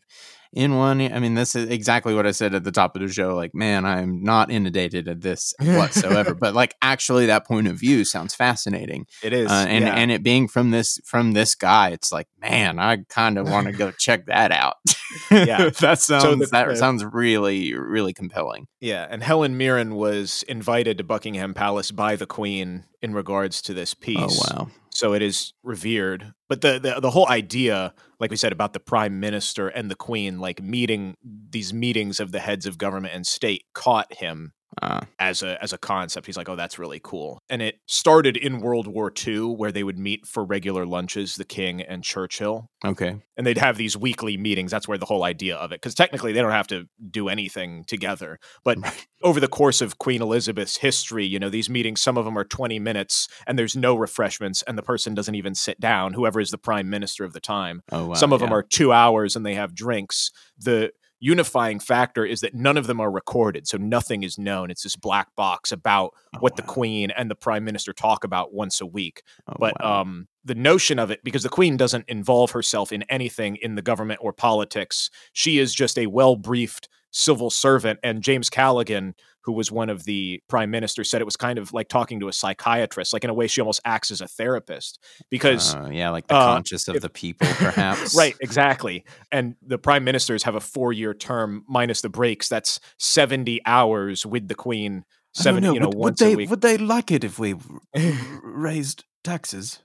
in 0.53 0.75
one. 0.75 1.01
I 1.01 1.19
mean, 1.19 1.33
this 1.33 1.56
is 1.56 1.69
exactly 1.69 2.13
what 2.13 2.27
I 2.27 2.31
said 2.31 2.53
at 2.53 2.63
the 2.63 2.71
top 2.71 2.95
of 2.95 3.01
the 3.01 3.07
show. 3.07 3.35
Like, 3.35 3.56
man, 3.56 3.85
I'm 3.85 4.24
not 4.24 4.51
inundated 4.51 5.07
at 5.07 5.21
this 5.21 5.53
whatsoever. 5.59 6.33
but 6.39 6.53
like, 6.53 6.75
actually, 6.81 7.25
that 7.25 7.45
point 7.45 7.68
of 7.68 7.80
view 7.80 8.06
sounds 8.06 8.35
fascinating. 8.35 9.07
It 9.24 9.33
is, 9.33 9.50
uh, 9.50 9.65
and 9.68 9.85
yeah. 9.85 9.95
and 9.95 10.12
it 10.12 10.24
being 10.24 10.47
from 10.47 10.71
this 10.71 11.00
from 11.06 11.33
this 11.33 11.56
guy, 11.56 11.89
it's 11.89 12.12
like, 12.12 12.27
man, 12.39 12.80
I 12.80 12.97
kind 13.09 13.38
of 13.38 13.50
want 13.50 13.68
to 13.68 13.74
go 13.74 13.91
check 13.91 14.27
that 14.27 14.51
out. 14.51 14.75
yeah, 15.31 15.69
that 15.69 16.00
sounds 16.00 16.22
so 16.23 16.35
the, 16.35 16.45
that 16.47 16.67
uh, 16.67 16.75
sounds 16.75 17.03
really 17.03 17.73
really 17.73 18.13
compelling. 18.13 18.67
Yeah, 18.79 19.07
and 19.09 19.23
Helen 19.23 19.57
Mirren 19.57 19.95
was 19.95 20.43
invited 20.43 20.97
to 20.97 21.03
Buckingham 21.03 21.53
Palace 21.53 21.91
by 21.91 22.15
the 22.15 22.25
Queen 22.25 22.85
in 23.01 23.13
regards 23.13 23.61
to 23.63 23.73
this 23.73 23.95
oh, 23.97 24.01
piece. 24.01 24.41
Oh 24.45 24.55
wow! 24.55 24.67
So 24.89 25.13
it 25.13 25.21
is 25.21 25.53
revered. 25.63 26.33
But 26.49 26.61
the, 26.61 26.79
the 26.79 26.99
the 26.99 27.11
whole 27.11 27.27
idea, 27.27 27.93
like 28.19 28.31
we 28.31 28.37
said, 28.37 28.51
about 28.51 28.73
the 28.73 28.79
prime 28.79 29.19
minister 29.19 29.67
and 29.67 29.89
the 29.89 29.95
queen, 29.95 30.39
like 30.39 30.61
meeting 30.61 31.15
these 31.23 31.73
meetings 31.73 32.19
of 32.19 32.31
the 32.31 32.39
heads 32.39 32.65
of 32.65 32.77
government 32.77 33.13
and 33.13 33.25
state, 33.25 33.65
caught 33.73 34.13
him 34.13 34.53
uh, 34.81 35.01
as 35.19 35.43
a 35.43 35.61
as 35.61 35.73
a 35.73 35.77
concept. 35.77 36.25
He's 36.25 36.37
like, 36.37 36.49
oh, 36.49 36.55
that's 36.55 36.79
really 36.79 36.99
cool. 37.03 37.39
And 37.49 37.61
it 37.61 37.79
started 37.87 38.37
in 38.37 38.59
World 38.61 38.87
War 38.87 39.11
II, 39.25 39.55
where 39.55 39.71
they 39.71 39.83
would 39.83 39.99
meet 39.99 40.25
for 40.25 40.43
regular 40.43 40.85
lunches, 40.85 41.35
the 41.35 41.45
King 41.45 41.81
and 41.81 42.03
Churchill. 42.03 42.69
Okay, 42.85 43.17
and 43.37 43.47
they'd 43.47 43.57
have 43.57 43.77
these 43.77 43.95
weekly 43.97 44.37
meetings. 44.37 44.71
That's 44.71 44.87
where 44.87 44.97
the 44.97 45.05
whole 45.05 45.23
idea 45.23 45.55
of 45.55 45.71
it, 45.71 45.81
because 45.81 45.95
technically 45.95 46.33
they 46.33 46.41
don't 46.41 46.51
have 46.51 46.67
to 46.67 46.85
do 47.09 47.29
anything 47.29 47.83
together. 47.85 48.39
But 48.63 48.79
right. 48.81 49.07
over 49.23 49.39
the 49.39 49.47
course 49.47 49.81
of 49.81 49.97
Queen 49.97 50.21
Elizabeth's 50.21 50.77
history, 50.77 51.25
you 51.25 51.39
know, 51.39 51.49
these 51.49 51.69
meetings, 51.69 52.01
some 52.01 52.17
of 52.17 52.25
them 52.25 52.37
are 52.37 52.43
twenty 52.45 52.79
minutes, 52.79 53.27
and 53.47 53.57
there's 53.57 53.75
no 53.75 53.95
refreshments, 53.95 54.63
and 54.63 54.77
the 54.77 54.83
person 54.83 55.13
doesn't 55.13 55.35
even 55.35 55.55
sit 55.55 55.79
down. 55.79 56.13
Whoever 56.13 56.39
is 56.39 56.51
the 56.51 56.57
prime 56.57 56.89
minister 56.89 57.23
of 57.23 57.33
the 57.33 57.39
time. 57.39 57.81
Oh, 57.91 58.07
wow, 58.07 58.13
some 58.13 58.33
of 58.33 58.41
yeah. 58.41 58.47
them 58.47 58.53
are 58.53 58.63
two 58.63 58.91
hours, 58.91 59.35
and 59.35 59.45
they 59.45 59.55
have 59.55 59.75
drinks. 59.75 60.31
The 60.57 60.91
unifying 61.23 61.79
factor 61.79 62.25
is 62.25 62.41
that 62.41 62.53
none 62.53 62.75
of 62.75 62.85
them 62.85 62.99
are 62.99 63.09
recorded. 63.09 63.65
So 63.65 63.77
nothing 63.77 64.23
is 64.23 64.37
known. 64.37 64.69
It's 64.69 64.83
this 64.83 64.97
black 64.97 65.33
box 65.37 65.71
about 65.71 66.11
oh, 66.35 66.39
what 66.39 66.51
wow. 66.51 66.55
the 66.57 66.61
queen 66.63 67.11
and 67.11 67.31
the 67.31 67.35
prime 67.35 67.63
minister 67.63 67.93
talk 67.93 68.25
about 68.25 68.53
once 68.53 68.81
a 68.81 68.85
week. 68.85 69.23
Oh, 69.47 69.53
but 69.57 69.73
wow. 69.81 70.01
um, 70.01 70.27
the 70.43 70.53
notion 70.53 70.99
of 70.99 71.11
it, 71.11 71.23
because 71.23 71.43
the 71.43 71.49
queen 71.49 71.77
doesn't 71.77 72.09
involve 72.09 72.51
herself 72.51 72.91
in 72.91 73.03
anything 73.03 73.55
in 73.61 73.75
the 73.75 73.81
government 73.81 74.19
or 74.21 74.33
politics, 74.33 75.09
she 75.31 75.59
is 75.59 75.73
just 75.73 75.97
a 75.97 76.07
well 76.07 76.35
briefed 76.35 76.89
civil 77.11 77.49
servant. 77.49 77.99
And 78.03 78.21
James 78.21 78.49
Callaghan, 78.49 79.15
who 79.44 79.52
was 79.52 79.71
one 79.71 79.90
of 79.90 80.06
the 80.06 80.42
prime 80.47 80.71
ministers, 80.71 81.09
said 81.09 81.21
it 81.21 81.26
was 81.26 81.35
kind 81.35 81.59
of 81.59 81.73
like 81.73 81.90
talking 81.90 82.19
to 82.19 82.28
a 82.28 82.33
psychiatrist. 82.33 83.14
Like 83.14 83.23
in 83.23 83.30
a 83.30 83.33
way, 83.33 83.47
she 83.47 83.62
almost 83.62 83.81
acts 83.85 84.12
as 84.12 84.21
a 84.21 84.28
therapist 84.28 85.00
because 85.30 85.76
uh, 85.76 85.90
yeah, 85.92 86.09
like 86.09 86.28
the 86.28 86.35
uh, 86.35 86.56
conscious 86.56 86.88
of 86.88 86.95
if, 86.95 87.02
the 87.02 87.09
people, 87.09 87.47
perhaps. 87.52 88.16
right, 88.16 88.35
exactly. 88.42 89.06
And 89.31 89.56
the 89.62 89.78
prime 89.78 90.04
ministers 90.04 90.44
have 90.44 90.56
a 90.56 90.62
four-year 90.62 91.14
term 91.14 91.64
minus 91.68 92.02
the 92.02 92.09
breaks. 92.09 92.47
That's 92.47 92.80
seventy 92.97 93.62
hours 93.66 94.26
with 94.26 94.47
the 94.47 94.56
queen. 94.56 95.04
Seven, 95.35 95.64
you 95.64 95.80
know, 95.80 95.88
would, 95.88 95.95
once 95.95 96.21
would 96.21 96.28
they, 96.28 96.33
a 96.33 96.38
week. 96.38 96.50
Would 96.50 96.62
they 96.62 96.78
like 96.78 97.12
it 97.12 97.23
if 97.23 97.40
we 97.40 97.56
raised 98.44 99.04
taxes? 99.23 99.80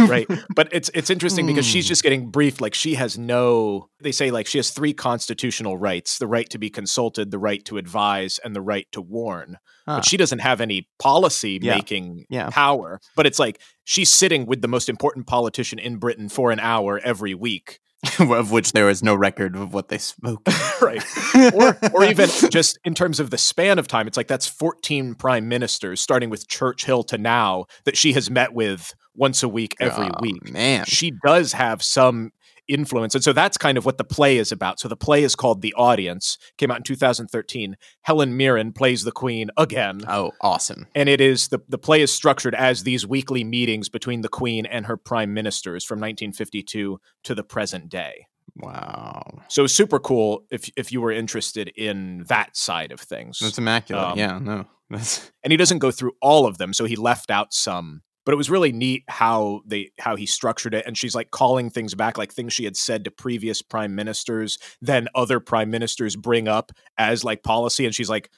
Right 0.00 0.26
but 0.54 0.68
it's 0.72 0.90
it's 0.92 1.08
interesting 1.08 1.46
because 1.46 1.64
she's 1.64 1.86
hmm. 1.86 1.88
just 1.88 2.02
getting 2.02 2.30
briefed 2.30 2.60
like 2.60 2.74
she 2.74 2.94
has 2.94 3.16
no 3.16 3.88
they 4.00 4.12
say 4.12 4.30
like 4.30 4.46
she 4.46 4.58
has 4.58 4.70
three 4.70 4.92
constitutional 4.92 5.78
rights 5.78 6.18
the 6.18 6.26
right 6.26 6.50
to 6.50 6.58
be 6.58 6.68
consulted 6.68 7.30
the 7.30 7.38
right 7.38 7.64
to 7.64 7.78
advise 7.78 8.38
and 8.44 8.54
the 8.54 8.60
right 8.60 8.86
to 8.92 9.00
warn 9.00 9.56
huh. 9.86 9.96
but 9.96 10.04
she 10.04 10.18
doesn't 10.18 10.40
have 10.40 10.60
any 10.60 10.86
policy 10.98 11.58
making 11.58 12.26
yeah. 12.28 12.50
power 12.50 13.00
but 13.16 13.24
it's 13.24 13.38
like 13.38 13.58
she's 13.84 14.12
sitting 14.12 14.44
with 14.44 14.60
the 14.60 14.68
most 14.68 14.88
important 14.88 15.26
politician 15.26 15.78
in 15.78 15.96
britain 15.96 16.28
for 16.28 16.50
an 16.50 16.60
hour 16.60 17.00
every 17.02 17.32
week 17.32 17.80
of 18.18 18.50
which 18.50 18.72
there 18.72 18.88
is 18.88 19.02
no 19.02 19.14
record 19.14 19.56
of 19.56 19.72
what 19.72 19.88
they 19.88 19.98
spoke. 19.98 20.46
right. 20.82 21.02
Or, 21.54 21.76
or 21.92 22.04
even 22.04 22.28
just 22.50 22.78
in 22.84 22.94
terms 22.94 23.20
of 23.20 23.30
the 23.30 23.38
span 23.38 23.78
of 23.78 23.88
time, 23.88 24.06
it's 24.06 24.16
like 24.16 24.28
that's 24.28 24.46
14 24.46 25.14
prime 25.14 25.48
ministers, 25.48 26.00
starting 26.00 26.30
with 26.30 26.48
Churchill 26.48 27.02
to 27.04 27.18
now, 27.18 27.66
that 27.84 27.96
she 27.96 28.12
has 28.12 28.30
met 28.30 28.52
with 28.52 28.94
once 29.16 29.42
a 29.42 29.48
week, 29.48 29.74
every 29.80 30.06
oh, 30.06 30.18
week. 30.20 30.52
Man. 30.52 30.84
She 30.84 31.12
does 31.24 31.52
have 31.52 31.82
some 31.82 32.32
influence. 32.68 33.14
And 33.14 33.22
so 33.22 33.32
that's 33.32 33.56
kind 33.56 33.78
of 33.78 33.84
what 33.84 33.98
the 33.98 34.04
play 34.04 34.38
is 34.38 34.52
about. 34.52 34.80
So 34.80 34.88
the 34.88 34.96
play 34.96 35.22
is 35.22 35.34
called 35.34 35.62
The 35.62 35.74
Audience, 35.74 36.38
came 36.58 36.70
out 36.70 36.78
in 36.78 36.82
2013. 36.82 37.76
Helen 38.02 38.36
Mirren 38.36 38.72
plays 38.72 39.04
the 39.04 39.12
queen 39.12 39.50
again. 39.56 40.02
Oh, 40.08 40.32
awesome. 40.40 40.86
And 40.94 41.08
it 41.08 41.20
is 41.20 41.48
the 41.48 41.60
the 41.68 41.78
play 41.78 42.02
is 42.02 42.12
structured 42.12 42.54
as 42.54 42.82
these 42.82 43.06
weekly 43.06 43.44
meetings 43.44 43.88
between 43.88 44.22
the 44.22 44.28
queen 44.28 44.66
and 44.66 44.86
her 44.86 44.96
prime 44.96 45.34
ministers 45.34 45.84
from 45.84 45.98
1952 45.98 46.98
to 47.24 47.34
the 47.34 47.44
present 47.44 47.88
day. 47.88 48.26
Wow. 48.56 49.42
So 49.48 49.66
super 49.66 49.98
cool 49.98 50.44
if 50.50 50.70
if 50.76 50.92
you 50.92 51.00
were 51.00 51.12
interested 51.12 51.68
in 51.76 52.24
that 52.28 52.56
side 52.56 52.92
of 52.92 53.00
things. 53.00 53.38
That's 53.40 53.58
immaculate. 53.58 54.04
Um, 54.04 54.18
yeah, 54.18 54.38
no. 54.38 54.66
That's... 54.88 55.30
And 55.42 55.52
he 55.52 55.56
doesn't 55.56 55.78
go 55.78 55.90
through 55.90 56.12
all 56.22 56.46
of 56.46 56.58
them, 56.58 56.72
so 56.72 56.84
he 56.84 56.96
left 56.96 57.30
out 57.30 57.52
some. 57.52 58.02
But 58.26 58.32
it 58.34 58.36
was 58.36 58.50
really 58.50 58.72
neat 58.72 59.04
how 59.08 59.62
they 59.64 59.92
how 59.98 60.16
he 60.16 60.26
structured 60.26 60.74
it. 60.74 60.84
And 60.86 60.98
she's 60.98 61.14
like 61.14 61.30
calling 61.30 61.70
things 61.70 61.94
back, 61.94 62.18
like 62.18 62.32
things 62.32 62.52
she 62.52 62.64
had 62.64 62.76
said 62.76 63.04
to 63.04 63.10
previous 63.10 63.62
prime 63.62 63.94
ministers, 63.94 64.58
then 64.82 65.08
other 65.14 65.40
prime 65.40 65.70
ministers 65.70 66.16
bring 66.16 66.48
up 66.48 66.72
as 66.98 67.24
like 67.24 67.42
policy. 67.42 67.86
And 67.86 67.94
she's 67.94 68.10
like, 68.10 68.28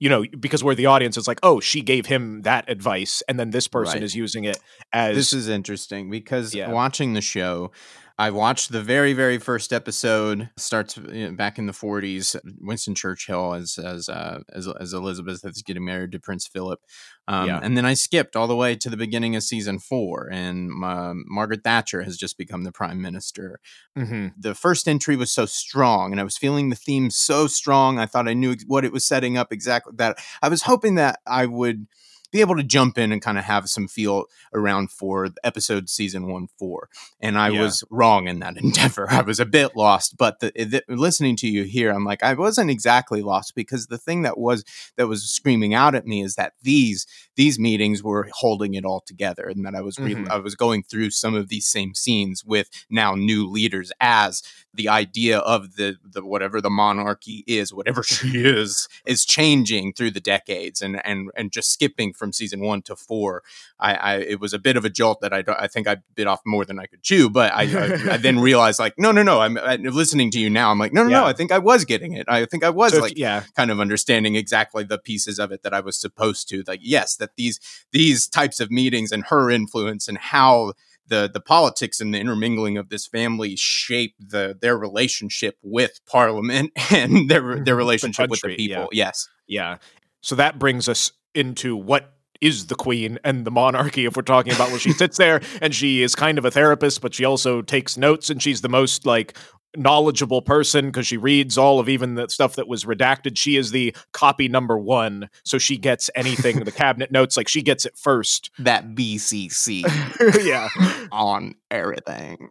you 0.00 0.08
know, 0.08 0.24
because 0.38 0.62
we're 0.62 0.74
the 0.74 0.86
audience, 0.86 1.16
it's 1.16 1.26
like, 1.26 1.40
oh, 1.42 1.60
she 1.60 1.80
gave 1.80 2.06
him 2.06 2.42
that 2.42 2.68
advice, 2.68 3.22
and 3.28 3.38
then 3.38 3.50
this 3.50 3.66
person 3.66 3.94
right. 3.94 4.02
is 4.02 4.14
using 4.14 4.44
it 4.44 4.58
as. 4.92 5.16
This 5.16 5.32
is 5.32 5.48
interesting 5.48 6.10
because 6.10 6.54
yeah. 6.54 6.70
watching 6.70 7.14
the 7.14 7.20
show, 7.20 7.72
I 8.20 8.30
watched 8.30 8.72
the 8.72 8.82
very, 8.82 9.12
very 9.12 9.38
first 9.38 9.72
episode. 9.72 10.50
Starts 10.56 10.96
you 10.96 11.28
know, 11.28 11.36
back 11.36 11.56
in 11.56 11.66
the 11.66 11.72
'40s. 11.72 12.36
Winston 12.60 12.96
Churchill 12.96 13.54
as 13.54 13.78
as 13.78 14.08
uh, 14.08 14.40
as, 14.52 14.68
as 14.80 14.92
Elizabeth 14.92 15.44
is 15.44 15.62
getting 15.62 15.84
married 15.84 16.10
to 16.12 16.18
Prince 16.18 16.48
Philip, 16.48 16.80
um, 17.28 17.46
yeah. 17.46 17.60
and 17.62 17.76
then 17.76 17.84
I 17.84 17.94
skipped 17.94 18.34
all 18.34 18.48
the 18.48 18.56
way 18.56 18.74
to 18.74 18.90
the 18.90 18.96
beginning 18.96 19.36
of 19.36 19.44
season 19.44 19.78
four, 19.78 20.28
and 20.32 20.72
uh, 20.84 21.12
Margaret 21.26 21.62
Thatcher 21.62 22.02
has 22.02 22.16
just 22.16 22.36
become 22.36 22.64
the 22.64 22.72
prime 22.72 23.00
minister. 23.00 23.60
Mm-hmm. 23.96 24.28
The 24.36 24.54
first 24.56 24.88
entry 24.88 25.14
was 25.14 25.30
so 25.30 25.46
strong, 25.46 26.10
and 26.10 26.20
I 26.20 26.24
was 26.24 26.36
feeling 26.36 26.70
the 26.70 26.76
theme 26.76 27.10
so 27.10 27.46
strong. 27.46 28.00
I 28.00 28.06
thought 28.06 28.26
I 28.26 28.34
knew 28.34 28.56
what 28.66 28.84
it 28.84 28.92
was 28.92 29.06
setting 29.06 29.38
up 29.38 29.52
exactly. 29.52 29.92
That 29.96 30.18
I 30.42 30.48
was 30.48 30.62
hoping 30.62 30.96
that 30.96 31.20
I 31.24 31.46
would 31.46 31.86
be 32.30 32.40
able 32.40 32.56
to 32.56 32.62
jump 32.62 32.98
in 32.98 33.12
and 33.12 33.22
kind 33.22 33.38
of 33.38 33.44
have 33.44 33.68
some 33.68 33.88
feel 33.88 34.24
around 34.52 34.90
for 34.90 35.28
episode 35.42 35.88
season 35.88 36.30
one 36.30 36.48
four. 36.58 36.88
And 37.20 37.38
I 37.38 37.50
yeah. 37.50 37.62
was 37.62 37.84
wrong 37.90 38.28
in 38.28 38.40
that 38.40 38.56
endeavor. 38.62 39.06
I 39.10 39.22
was 39.22 39.40
a 39.40 39.46
bit 39.46 39.76
lost, 39.76 40.16
but 40.16 40.40
the, 40.40 40.52
the, 40.54 40.82
listening 40.88 41.36
to 41.36 41.48
you 41.48 41.64
here, 41.64 41.90
I'm 41.90 42.04
like, 42.04 42.22
I 42.22 42.34
wasn't 42.34 42.70
exactly 42.70 43.22
lost 43.22 43.54
because 43.54 43.86
the 43.86 43.98
thing 43.98 44.22
that 44.22 44.38
was 44.38 44.64
that 44.96 45.08
was 45.08 45.24
screaming 45.24 45.74
out 45.74 45.94
at 45.94 46.06
me 46.06 46.22
is 46.22 46.34
that 46.34 46.52
these 46.62 47.06
these 47.36 47.58
meetings 47.58 48.02
were 48.02 48.28
holding 48.32 48.74
it 48.74 48.84
all 48.84 49.00
together, 49.00 49.44
and 49.44 49.64
that 49.64 49.74
I 49.74 49.80
was 49.80 49.98
re- 49.98 50.14
mm-hmm. 50.14 50.30
I 50.30 50.38
was 50.38 50.54
going 50.54 50.82
through 50.82 51.10
some 51.10 51.34
of 51.34 51.48
these 51.48 51.68
same 51.68 51.94
scenes 51.94 52.44
with 52.44 52.68
now 52.90 53.14
new 53.14 53.46
leaders 53.48 53.92
as 54.00 54.42
the 54.74 54.88
idea 54.88 55.38
of 55.38 55.76
the 55.76 55.96
the 56.02 56.24
whatever 56.24 56.60
the 56.60 56.70
monarchy 56.70 57.44
is, 57.46 57.72
whatever 57.72 58.02
she 58.04 58.44
is, 58.44 58.88
is 59.06 59.24
changing 59.24 59.92
through 59.92 60.10
the 60.10 60.20
decades, 60.20 60.80
and 60.80 61.04
and 61.06 61.30
and 61.36 61.52
just 61.52 61.70
skipping 61.70 62.12
from 62.18 62.32
season 62.32 62.60
one 62.60 62.82
to 62.82 62.96
four. 62.96 63.42
I, 63.78 63.94
I 63.94 64.14
it 64.16 64.40
was 64.40 64.52
a 64.52 64.58
bit 64.58 64.76
of 64.76 64.84
a 64.84 64.90
jolt 64.90 65.20
that 65.20 65.32
I 65.32 65.44
I 65.58 65.68
think 65.68 65.86
I 65.86 65.98
bit 66.14 66.26
off 66.26 66.40
more 66.44 66.64
than 66.64 66.78
I 66.78 66.86
could 66.86 67.02
chew, 67.02 67.30
but 67.30 67.52
I 67.52 67.62
I, 67.62 68.14
I 68.14 68.16
then 68.16 68.38
realized 68.50 68.78
like 68.78 68.94
no 68.98 69.12
no 69.12 69.22
no 69.22 69.40
I'm, 69.40 69.56
I'm, 69.58 69.82
listening 69.82 70.30
to 70.32 70.40
you 70.40 70.50
now. 70.50 70.70
I'm 70.70 70.78
like 70.78 70.92
no 70.92 71.02
no 71.04 71.10
yeah. 71.10 71.20
no 71.20 71.26
I 71.26 71.32
think 71.32 71.52
I 71.52 71.58
was 71.58 71.84
getting 71.84 72.12
it. 72.12 72.26
I 72.28 72.44
think 72.44 72.64
I 72.64 72.70
was 72.70 72.92
so 72.92 73.00
like 73.00 73.16
yeah 73.16 73.44
kind 73.56 73.70
of 73.70 73.80
understanding 73.80 74.34
exactly 74.34 74.84
the 74.84 74.98
pieces 74.98 75.38
of 75.38 75.52
it 75.52 75.62
that 75.62 75.72
I 75.72 75.80
was 75.80 75.98
supposed 75.98 76.48
to. 76.50 76.64
Like 76.66 76.80
yes 76.82 77.16
that 77.16 77.30
these 77.36 77.60
these 77.92 78.28
types 78.28 78.60
of 78.60 78.70
meetings 78.70 79.12
and 79.12 79.24
her 79.26 79.50
influence 79.50 80.08
and 80.08 80.18
how 80.18 80.72
the 81.08 81.28
the 81.32 81.40
politics 81.40 82.00
and 82.00 82.14
the 82.14 82.18
intermingling 82.18 82.78
of 82.78 82.88
this 82.88 83.06
family 83.06 83.56
shape 83.56 84.14
the 84.20 84.56
their 84.60 84.78
relationship 84.78 85.58
with 85.62 86.00
Parliament 86.06 86.72
and 86.90 87.28
their 87.28 87.40
their 87.40 87.56
mm-hmm. 87.56 87.74
relationship 87.74 88.28
the 88.28 88.36
country, 88.36 88.50
with 88.50 88.56
the 88.56 88.68
people. 88.68 88.88
Yeah. 88.92 89.06
Yes, 89.06 89.28
yeah. 89.46 89.76
So 90.20 90.34
that 90.34 90.58
brings 90.58 90.88
us 90.88 91.12
into 91.34 91.76
what 91.76 92.14
is 92.40 92.66
the 92.66 92.74
queen 92.74 93.18
and 93.24 93.44
the 93.44 93.50
monarchy 93.50 94.04
if 94.04 94.16
we're 94.16 94.22
talking 94.22 94.52
about 94.52 94.70
where 94.70 94.78
she 94.78 94.92
sits 94.92 95.16
there. 95.16 95.40
And 95.60 95.74
she 95.74 96.02
is 96.02 96.14
kind 96.14 96.38
of 96.38 96.44
a 96.44 96.50
therapist 96.50 97.00
but 97.00 97.14
she 97.14 97.24
also 97.24 97.62
takes 97.62 97.96
notes 97.96 98.30
and 98.30 98.42
she's 98.42 98.60
the 98.60 98.68
most 98.68 99.06
like 99.06 99.36
knowledgeable 99.76 100.40
person 100.40 100.86
because 100.86 101.06
she 101.06 101.16
reads 101.16 101.58
all 101.58 101.78
of 101.78 101.88
even 101.88 102.14
the 102.14 102.28
stuff 102.28 102.56
that 102.56 102.68
was 102.68 102.84
redacted. 102.84 103.36
She 103.36 103.56
is 103.56 103.70
the 103.70 103.94
copy 104.12 104.48
number 104.48 104.78
one 104.78 105.28
so 105.44 105.58
she 105.58 105.76
gets 105.76 106.10
anything 106.14 106.60
the 106.60 106.72
cabinet 106.72 107.10
notes. 107.10 107.36
Like 107.36 107.48
she 107.48 107.62
gets 107.62 107.84
it 107.84 107.96
first. 107.96 108.50
That 108.58 108.94
bcc 108.94 110.44
yeah. 110.44 110.68
on 111.12 111.54
everything. 111.70 112.50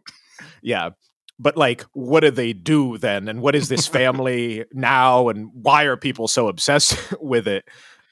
Yeah. 0.62 0.92
But 1.40 1.56
like 1.56 1.84
what 1.94 2.22
do 2.22 2.32
they 2.32 2.54
do 2.54 2.98
then? 2.98 3.28
And 3.28 3.42
what 3.42 3.56
is 3.56 3.70
this 3.70 3.88
family 3.88 4.66
now? 4.74 5.30
And 5.30 5.50
why 5.54 5.84
are 5.84 5.98
people 5.98 6.28
so 6.28 6.48
obsessed 6.50 7.14
with 7.22 7.48
it 7.48 7.66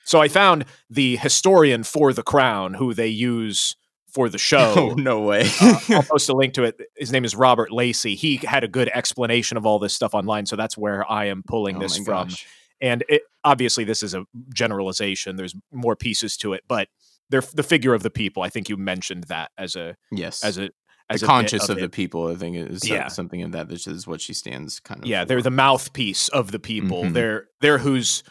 so 0.06 0.22
I 0.22 0.28
found 0.28 0.66
the 0.90 1.18
historian 1.18 1.84
for 1.84 2.14
the 2.14 2.24
crown 2.24 2.76
who 2.76 2.94
they 2.94 3.08
use 3.08 3.76
for 4.16 4.30
the 4.30 4.38
show. 4.38 4.74
Oh, 4.78 4.94
no 4.94 5.22
way. 5.22 5.50
uh, 5.62 5.80
I'll 5.90 6.04
post 6.04 6.30
a 6.30 6.34
link 6.34 6.54
to 6.54 6.64
it. 6.64 6.80
His 6.96 7.12
name 7.12 7.26
is 7.26 7.36
Robert 7.36 7.72
Lacey. 7.72 8.16
He 8.16 8.38
had 8.38 8.64
a 8.64 8.68
good 8.68 8.90
explanation 8.94 9.58
of 9.58 9.66
all 9.66 9.80
this 9.80 9.94
stuff 9.94 10.14
online. 10.14 10.46
So 10.46 10.56
that's 10.56 10.78
where 10.78 11.10
I 11.12 11.26
am 11.26 11.44
pulling 11.46 11.78
oh 11.78 11.80
this 11.80 11.98
from. 11.98 12.30
Gosh. 12.30 12.48
And 12.82 13.04
it, 13.10 13.24
obviously, 13.44 13.84
this 13.84 14.04
is 14.04 14.14
a 14.14 14.26
generalization. 14.54 15.36
There's 15.36 15.56
more 15.72 15.96
pieces 15.96 16.38
to 16.38 16.54
it, 16.54 16.64
but 16.68 16.88
they're 17.30 17.44
the 17.54 17.64
figure 17.64 17.94
of 17.94 18.04
the 18.04 18.10
people. 18.10 18.44
I 18.44 18.50
think 18.50 18.70
you 18.70 18.78
mentioned 18.78 19.26
that 19.26 19.52
as 19.58 19.76
a 19.76 19.98
yes 20.12 20.44
as 20.44 20.58
a 20.58 20.70
as 21.10 21.22
the 21.22 21.28
conscious 21.28 21.64
of, 21.70 21.78
of 21.78 21.82
the 21.82 21.90
people. 21.90 22.28
I 22.28 22.36
think 22.36 22.56
is 22.58 22.88
yeah. 22.88 23.08
something 23.08 23.42
of 23.44 23.54
that. 23.54 23.70
This 23.70 23.88
is 23.88 24.06
what 24.08 24.22
she 24.22 24.34
stands 24.34 24.80
kind 24.80 25.02
of. 25.02 25.08
Yeah, 25.08 25.24
for. 25.24 25.28
they're 25.28 25.42
the 25.42 25.52
mouthpiece 25.52 26.28
of 26.30 26.52
the 26.52 26.60
people. 26.60 27.04
Mm-hmm. 27.04 27.14
They're 27.14 27.48
they're 27.62 27.78
who's 27.78 28.24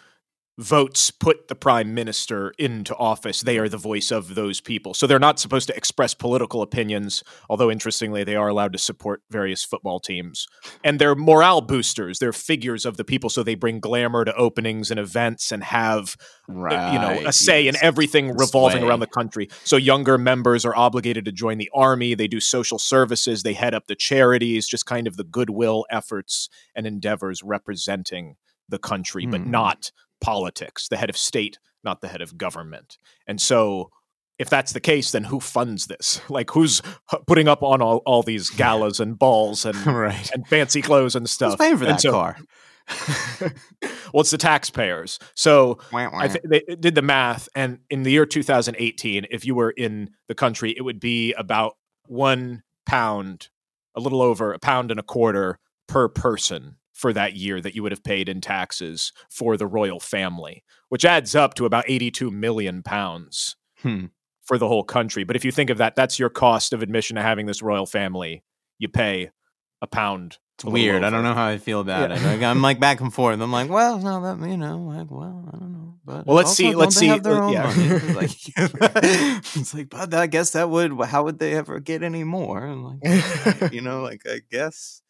votes 0.56 1.10
put 1.10 1.48
the 1.48 1.54
prime 1.54 1.94
minister 1.94 2.52
into 2.58 2.94
office, 2.96 3.40
they 3.40 3.58
are 3.58 3.68
the 3.68 3.76
voice 3.76 4.12
of 4.12 4.34
those 4.36 4.60
people. 4.60 4.94
So 4.94 5.06
they're 5.06 5.18
not 5.18 5.40
supposed 5.40 5.66
to 5.68 5.76
express 5.76 6.14
political 6.14 6.62
opinions, 6.62 7.24
although 7.50 7.70
interestingly, 7.70 8.22
they 8.22 8.36
are 8.36 8.48
allowed 8.48 8.72
to 8.72 8.78
support 8.78 9.22
various 9.30 9.64
football 9.64 9.98
teams. 9.98 10.46
And 10.84 11.00
they're 11.00 11.16
morale 11.16 11.60
boosters, 11.60 12.18
they're 12.20 12.32
figures 12.32 12.86
of 12.86 12.96
the 12.96 13.04
people. 13.04 13.30
So 13.30 13.42
they 13.42 13.56
bring 13.56 13.80
glamour 13.80 14.24
to 14.24 14.34
openings 14.34 14.90
and 14.90 15.00
events 15.00 15.50
and 15.50 15.64
have, 15.64 16.16
right. 16.46 16.92
you 16.92 16.98
know, 17.00 17.28
a 17.28 17.32
say 17.32 17.62
yes. 17.62 17.74
in 17.74 17.84
everything 17.84 18.36
revolving 18.36 18.84
around 18.84 19.00
the 19.00 19.06
country. 19.08 19.48
So 19.64 19.76
younger 19.76 20.18
members 20.18 20.64
are 20.64 20.76
obligated 20.76 21.24
to 21.24 21.32
join 21.32 21.58
the 21.58 21.70
army, 21.74 22.14
they 22.14 22.28
do 22.28 22.40
social 22.40 22.78
services, 22.78 23.42
they 23.42 23.54
head 23.54 23.74
up 23.74 23.88
the 23.88 23.96
charities, 23.96 24.68
just 24.68 24.86
kind 24.86 25.08
of 25.08 25.16
the 25.16 25.24
goodwill 25.24 25.84
efforts 25.90 26.48
and 26.76 26.86
endeavors 26.86 27.42
representing 27.42 28.36
the 28.68 28.78
country, 28.78 29.26
but 29.26 29.40
hmm. 29.40 29.50
not 29.50 29.90
politics, 30.24 30.88
the 30.88 30.96
head 30.96 31.10
of 31.10 31.16
state, 31.16 31.58
not 31.84 32.00
the 32.00 32.08
head 32.08 32.22
of 32.22 32.38
government. 32.38 32.96
And 33.26 33.40
so 33.40 33.90
if 34.38 34.48
that's 34.48 34.72
the 34.72 34.80
case, 34.80 35.12
then 35.12 35.24
who 35.24 35.38
funds 35.38 35.86
this? 35.86 36.20
Like, 36.30 36.50
who's 36.50 36.82
putting 37.26 37.46
up 37.46 37.62
on 37.62 37.82
all, 37.82 37.98
all 38.06 38.22
these 38.22 38.50
galas 38.62 38.98
and 39.00 39.18
balls 39.18 39.64
and 39.64 39.86
right. 39.86 40.30
and 40.32 40.46
fancy 40.48 40.82
clothes 40.82 41.14
and 41.14 41.28
stuff? 41.28 41.52
Who's 41.52 41.58
paying 41.58 41.76
for 41.76 41.84
that 41.84 42.00
so, 42.00 42.10
car? 42.10 42.38
well, 44.12 44.20
it's 44.20 44.30
the 44.30 44.38
taxpayers. 44.38 45.18
So 45.34 45.78
I 45.92 46.28
th- 46.28 46.44
they 46.44 46.76
did 46.76 46.94
the 46.94 47.02
math, 47.02 47.48
and 47.54 47.78
in 47.88 48.02
the 48.02 48.10
year 48.10 48.26
2018, 48.26 49.26
if 49.30 49.44
you 49.46 49.54
were 49.54 49.70
in 49.70 50.10
the 50.28 50.34
country, 50.34 50.74
it 50.76 50.82
would 50.82 51.00
be 51.00 51.32
about 51.34 51.76
one 52.06 52.62
pound, 52.84 53.48
a 53.94 54.00
little 54.00 54.20
over 54.20 54.52
a 54.52 54.58
pound 54.58 54.90
and 54.90 55.00
a 55.00 55.02
quarter 55.02 55.58
per 55.86 56.08
person 56.08 56.76
for 56.94 57.12
that 57.12 57.34
year 57.34 57.60
that 57.60 57.74
you 57.74 57.82
would 57.82 57.92
have 57.92 58.04
paid 58.04 58.28
in 58.28 58.40
taxes 58.40 59.12
for 59.28 59.56
the 59.56 59.66
royal 59.66 60.00
family, 60.00 60.64
which 60.88 61.04
adds 61.04 61.34
up 61.34 61.54
to 61.54 61.66
about 61.66 61.84
82 61.88 62.30
million 62.30 62.82
pounds 62.82 63.56
hmm. 63.82 64.06
for 64.44 64.56
the 64.56 64.68
whole 64.68 64.84
country. 64.84 65.24
But 65.24 65.36
if 65.36 65.44
you 65.44 65.50
think 65.50 65.70
of 65.70 65.78
that, 65.78 65.96
that's 65.96 66.18
your 66.18 66.30
cost 66.30 66.72
of 66.72 66.82
admission 66.82 67.16
to 67.16 67.22
having 67.22 67.46
this 67.46 67.62
royal 67.62 67.84
family. 67.84 68.44
You 68.78 68.88
pay 68.88 69.30
a 69.82 69.86
pound. 69.86 70.38
It's 70.56 70.64
weird. 70.64 71.02
I 71.02 71.10
don't 71.10 71.24
know 71.24 71.34
how 71.34 71.48
I 71.48 71.58
feel 71.58 71.80
about 71.80 72.10
yeah. 72.10 72.32
it. 72.32 72.44
I'm 72.44 72.62
like 72.62 72.78
back 72.78 73.00
and 73.00 73.12
forth. 73.14 73.40
I'm 73.40 73.50
like, 73.50 73.68
well, 73.68 73.98
no, 73.98 74.22
that 74.22 74.48
you 74.48 74.56
know, 74.56 74.78
like, 74.78 75.10
well, 75.10 75.50
I 75.52 75.58
don't 75.58 75.72
know. 75.72 75.94
But 76.04 76.26
well, 76.26 76.36
let's 76.36 76.50
also, 76.50 76.62
see. 76.62 76.74
Let's 76.76 76.96
see. 76.96 77.06
Have 77.08 77.24
their 77.24 77.42
own 77.42 77.52
yeah. 77.52 77.64
money? 77.64 77.86
It's 77.86 78.14
like, 78.14 78.30
it's 79.56 79.74
like, 79.74 79.88
but 79.88 80.14
I 80.14 80.28
guess 80.28 80.50
that 80.50 80.70
would. 80.70 80.92
How 81.06 81.24
would 81.24 81.40
they 81.40 81.54
ever 81.54 81.80
get 81.80 82.04
any 82.04 82.22
more? 82.22 82.72
Like, 82.72 83.72
you 83.72 83.80
know, 83.80 84.02
like 84.02 84.22
I 84.26 84.42
guess 84.48 85.02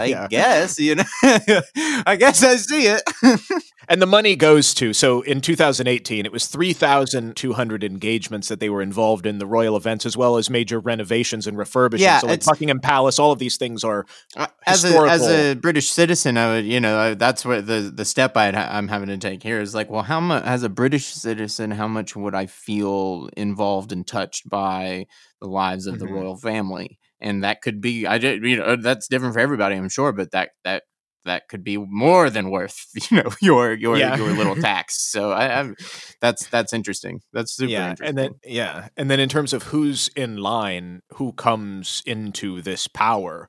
I 0.00 0.04
yeah. 0.06 0.28
guess, 0.28 0.78
you 0.78 0.94
know, 0.94 1.04
I 1.22 2.16
guess 2.18 2.42
I 2.42 2.56
see 2.56 2.86
it. 2.86 3.02
and 3.88 4.00
the 4.00 4.06
money 4.06 4.34
goes 4.34 4.72
to, 4.74 4.92
so 4.92 5.20
in 5.22 5.40
2018, 5.40 6.24
it 6.24 6.32
was 6.32 6.46
3,200 6.46 7.84
engagements 7.84 8.48
that 8.48 8.60
they 8.60 8.70
were 8.70 8.80
involved 8.80 9.26
in 9.26 9.38
the 9.38 9.46
royal 9.46 9.76
events, 9.76 10.06
as 10.06 10.16
well 10.16 10.38
as 10.38 10.48
major 10.48 10.80
renovations 10.80 11.46
and 11.46 11.58
refurbishments. 11.58 11.98
Yeah, 11.98 12.20
so 12.20 12.28
like 12.28 12.44
Buckingham 12.44 12.80
Palace, 12.80 13.18
all 13.18 13.32
of 13.32 13.38
these 13.38 13.58
things 13.58 13.84
are 13.84 14.06
uh, 14.36 14.46
as 14.66 14.84
a, 14.84 14.98
as 15.00 15.28
a 15.28 15.54
British 15.54 15.90
citizen, 15.90 16.38
I 16.38 16.54
would, 16.54 16.64
you 16.64 16.80
know, 16.80 17.14
that's 17.14 17.44
what 17.44 17.66
the, 17.66 17.92
the 17.94 18.04
step 18.04 18.36
i 18.36 18.48
am 18.48 18.88
having 18.88 19.08
to 19.08 19.18
take 19.18 19.42
here 19.42 19.60
is 19.60 19.74
like, 19.74 19.90
well, 19.90 20.02
how 20.02 20.20
much, 20.20 20.44
as 20.44 20.62
a 20.62 20.68
British 20.68 21.06
citizen, 21.06 21.70
how 21.70 21.88
much 21.88 22.16
would 22.16 22.34
I 22.34 22.46
feel 22.46 23.28
involved 23.36 23.92
and 23.92 24.06
touched 24.06 24.48
by 24.48 25.06
the 25.40 25.48
lives 25.48 25.86
of 25.86 25.96
mm-hmm. 25.96 26.06
the 26.06 26.12
royal 26.12 26.36
family? 26.36 26.98
And 27.20 27.44
that 27.44 27.62
could 27.62 27.80
be 27.80 28.06
I 28.06 28.18
just 28.18 28.42
you 28.42 28.56
know 28.56 28.76
that's 28.76 29.08
different 29.08 29.34
for 29.34 29.40
everybody 29.40 29.76
I'm 29.76 29.88
sure 29.88 30.12
but 30.12 30.30
that 30.32 30.50
that 30.64 30.84
that 31.24 31.48
could 31.48 31.62
be 31.62 31.76
more 31.76 32.30
than 32.30 32.50
worth 32.50 32.86
you 33.10 33.22
know 33.22 33.30
your 33.40 33.72
your 33.74 33.96
yeah. 33.96 34.16
your 34.16 34.32
little 34.32 34.56
tax 34.60 35.00
so 35.00 35.30
I, 35.30 35.60
I 35.60 35.74
that's 36.20 36.46
that's 36.48 36.72
interesting 36.72 37.20
that's 37.32 37.52
super 37.52 37.70
yeah 37.70 37.90
interesting. 37.90 38.08
and 38.08 38.18
then 38.18 38.34
yeah 38.44 38.88
and 38.96 39.10
then 39.10 39.20
in 39.20 39.28
terms 39.28 39.52
of 39.52 39.64
who's 39.64 40.08
in 40.16 40.36
line 40.38 41.02
who 41.14 41.32
comes 41.32 42.02
into 42.06 42.62
this 42.62 42.86
power 42.86 43.48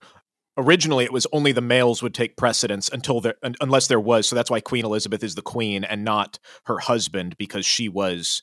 originally 0.57 1.05
it 1.05 1.13
was 1.13 1.25
only 1.31 1.51
the 1.51 1.61
males 1.61 2.03
would 2.03 2.13
take 2.13 2.35
precedence 2.35 2.89
until 2.89 3.21
there 3.21 3.35
unless 3.61 3.87
there 3.87 3.99
was 3.99 4.27
so 4.27 4.35
that's 4.35 4.51
why 4.51 4.59
queen 4.59 4.85
elizabeth 4.85 5.23
is 5.23 5.35
the 5.35 5.41
queen 5.41 5.83
and 5.83 6.03
not 6.03 6.39
her 6.65 6.79
husband 6.79 7.35
because 7.37 7.65
she 7.65 7.87
was 7.87 8.41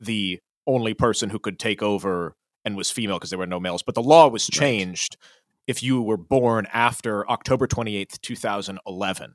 the 0.00 0.38
only 0.66 0.94
person 0.94 1.30
who 1.30 1.38
could 1.38 1.58
take 1.58 1.82
over 1.82 2.36
and 2.68 2.76
was 2.76 2.90
female 2.90 3.16
because 3.16 3.30
there 3.30 3.38
were 3.38 3.46
no 3.46 3.58
males 3.58 3.82
but 3.82 3.94
the 3.94 4.02
law 4.02 4.28
was 4.28 4.46
changed 4.46 5.16
right. 5.20 5.28
if 5.66 5.82
you 5.82 6.02
were 6.02 6.16
born 6.16 6.66
after 6.72 7.28
october 7.30 7.66
28th 7.66 8.20
2011 8.20 9.34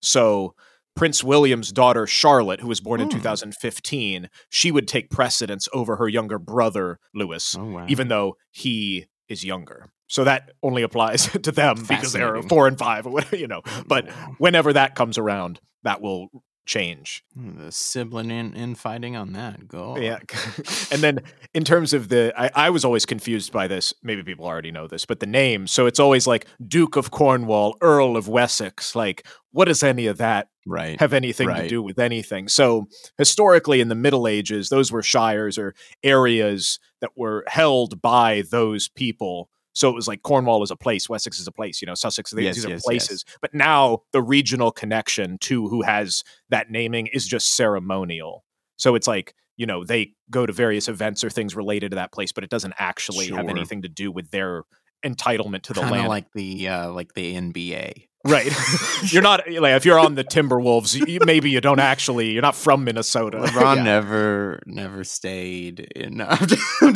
so 0.00 0.54
Prince 0.94 1.24
William's 1.24 1.72
daughter 1.72 2.06
Charlotte, 2.06 2.60
who 2.60 2.68
was 2.68 2.80
born 2.82 3.00
in 3.00 3.06
hmm. 3.06 3.16
2015, 3.16 4.28
she 4.50 4.70
would 4.70 4.86
take 4.86 5.08
precedence 5.08 5.66
over 5.72 5.96
her 5.96 6.06
younger 6.06 6.38
brother 6.38 6.98
Louis, 7.14 7.56
oh, 7.58 7.64
wow. 7.64 7.86
even 7.88 8.08
though 8.08 8.36
he 8.50 9.06
is 9.26 9.42
younger. 9.42 9.90
So 10.08 10.24
that 10.24 10.50
only 10.62 10.82
applies 10.82 11.28
to 11.42 11.50
them 11.50 11.86
because 11.88 12.12
they're 12.12 12.42
four 12.42 12.66
and 12.66 12.78
five 12.78 13.06
or 13.06 13.12
whatever, 13.14 13.36
you 13.36 13.48
know. 13.48 13.62
But 13.86 14.10
whenever 14.36 14.74
that 14.74 14.94
comes 14.94 15.16
around, 15.16 15.60
that 15.84 16.02
will 16.02 16.28
change. 16.64 17.24
Hmm, 17.34 17.64
the 17.64 17.72
sibling 17.72 18.30
in, 18.30 18.54
infighting 18.54 19.16
on 19.16 19.32
that. 19.32 19.66
Go. 19.66 19.96
Yeah. 19.96 20.18
and 20.90 21.02
then 21.02 21.20
in 21.54 21.64
terms 21.64 21.92
of 21.92 22.08
the, 22.08 22.32
I, 22.36 22.50
I 22.54 22.70
was 22.70 22.84
always 22.84 23.06
confused 23.06 23.52
by 23.52 23.66
this. 23.66 23.92
Maybe 24.02 24.22
people 24.22 24.46
already 24.46 24.70
know 24.70 24.86
this, 24.86 25.04
but 25.04 25.20
the 25.20 25.26
name. 25.26 25.66
So 25.66 25.86
it's 25.86 26.00
always 26.00 26.26
like 26.26 26.46
Duke 26.66 26.96
of 26.96 27.10
Cornwall, 27.10 27.76
Earl 27.80 28.16
of 28.16 28.28
Wessex. 28.28 28.94
Like, 28.94 29.26
what 29.50 29.66
does 29.66 29.82
any 29.82 30.06
of 30.06 30.18
that 30.18 30.48
right. 30.66 30.98
have 31.00 31.12
anything 31.12 31.48
right. 31.48 31.62
to 31.62 31.68
do 31.68 31.82
with 31.82 31.98
anything? 31.98 32.48
So 32.48 32.86
historically, 33.18 33.80
in 33.80 33.88
the 33.88 33.94
Middle 33.94 34.28
Ages, 34.28 34.68
those 34.68 34.92
were 34.92 35.02
shires 35.02 35.58
or 35.58 35.74
areas 36.02 36.78
that 37.00 37.10
were 37.16 37.44
held 37.48 38.00
by 38.00 38.44
those 38.50 38.88
people 38.88 39.50
so 39.74 39.88
it 39.88 39.94
was 39.94 40.08
like 40.08 40.22
Cornwall 40.22 40.62
is 40.62 40.70
a 40.70 40.76
place, 40.76 41.08
Wessex 41.08 41.38
is 41.38 41.46
a 41.46 41.52
place, 41.52 41.80
you 41.80 41.86
know, 41.86 41.94
Sussex, 41.94 42.32
yes, 42.36 42.54
these 42.54 42.66
are 42.66 42.70
yes, 42.70 42.82
places. 42.82 43.24
Yes. 43.26 43.38
But 43.40 43.54
now 43.54 44.02
the 44.12 44.22
regional 44.22 44.70
connection 44.70 45.38
to 45.42 45.68
who 45.68 45.82
has 45.82 46.22
that 46.50 46.70
naming 46.70 47.06
is 47.08 47.26
just 47.26 47.56
ceremonial. 47.56 48.44
So 48.76 48.94
it's 48.94 49.06
like, 49.06 49.34
you 49.56 49.66
know, 49.66 49.84
they 49.84 50.12
go 50.30 50.46
to 50.46 50.52
various 50.52 50.88
events 50.88 51.22
or 51.24 51.30
things 51.30 51.54
related 51.54 51.90
to 51.90 51.94
that 51.96 52.12
place, 52.12 52.32
but 52.32 52.44
it 52.44 52.50
doesn't 52.50 52.74
actually 52.78 53.28
sure. 53.28 53.36
have 53.36 53.48
anything 53.48 53.82
to 53.82 53.88
do 53.88 54.10
with 54.10 54.30
their 54.30 54.64
entitlement 55.04 55.62
to 55.62 55.72
the 55.72 55.80
Kinda 55.80 55.94
land. 55.94 56.08
like 56.08 56.32
the 56.32 56.68
uh, 56.68 56.90
like 56.92 57.14
the 57.14 57.34
NBA. 57.34 58.08
Right. 58.24 58.52
you're 59.12 59.22
not 59.22 59.50
like 59.50 59.74
if 59.74 59.84
you're 59.84 59.98
on 59.98 60.14
the 60.14 60.22
Timberwolves, 60.22 60.94
you, 61.08 61.18
maybe 61.24 61.50
you 61.50 61.60
don't 61.60 61.80
actually 61.80 62.30
you're 62.30 62.42
not 62.42 62.54
from 62.54 62.84
Minnesota. 62.84 63.38
LeBron 63.38 63.76
yeah. 63.76 63.82
never 63.82 64.62
never 64.64 65.02
stayed 65.04 65.80
in 65.80 66.20
uh, 66.20 66.46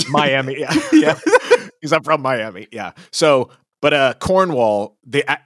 Miami. 0.08 0.60
Yeah. 0.60 0.74
yeah. 0.92 1.18
He's 1.86 1.92
not 1.92 2.04
from 2.04 2.22
Miami. 2.22 2.68
Yeah. 2.72 2.92
So, 3.12 3.50
but 3.80 3.92
uh 3.92 4.14
Cornwall, 4.18 4.96
the 5.06 5.24
uh, 5.30 5.36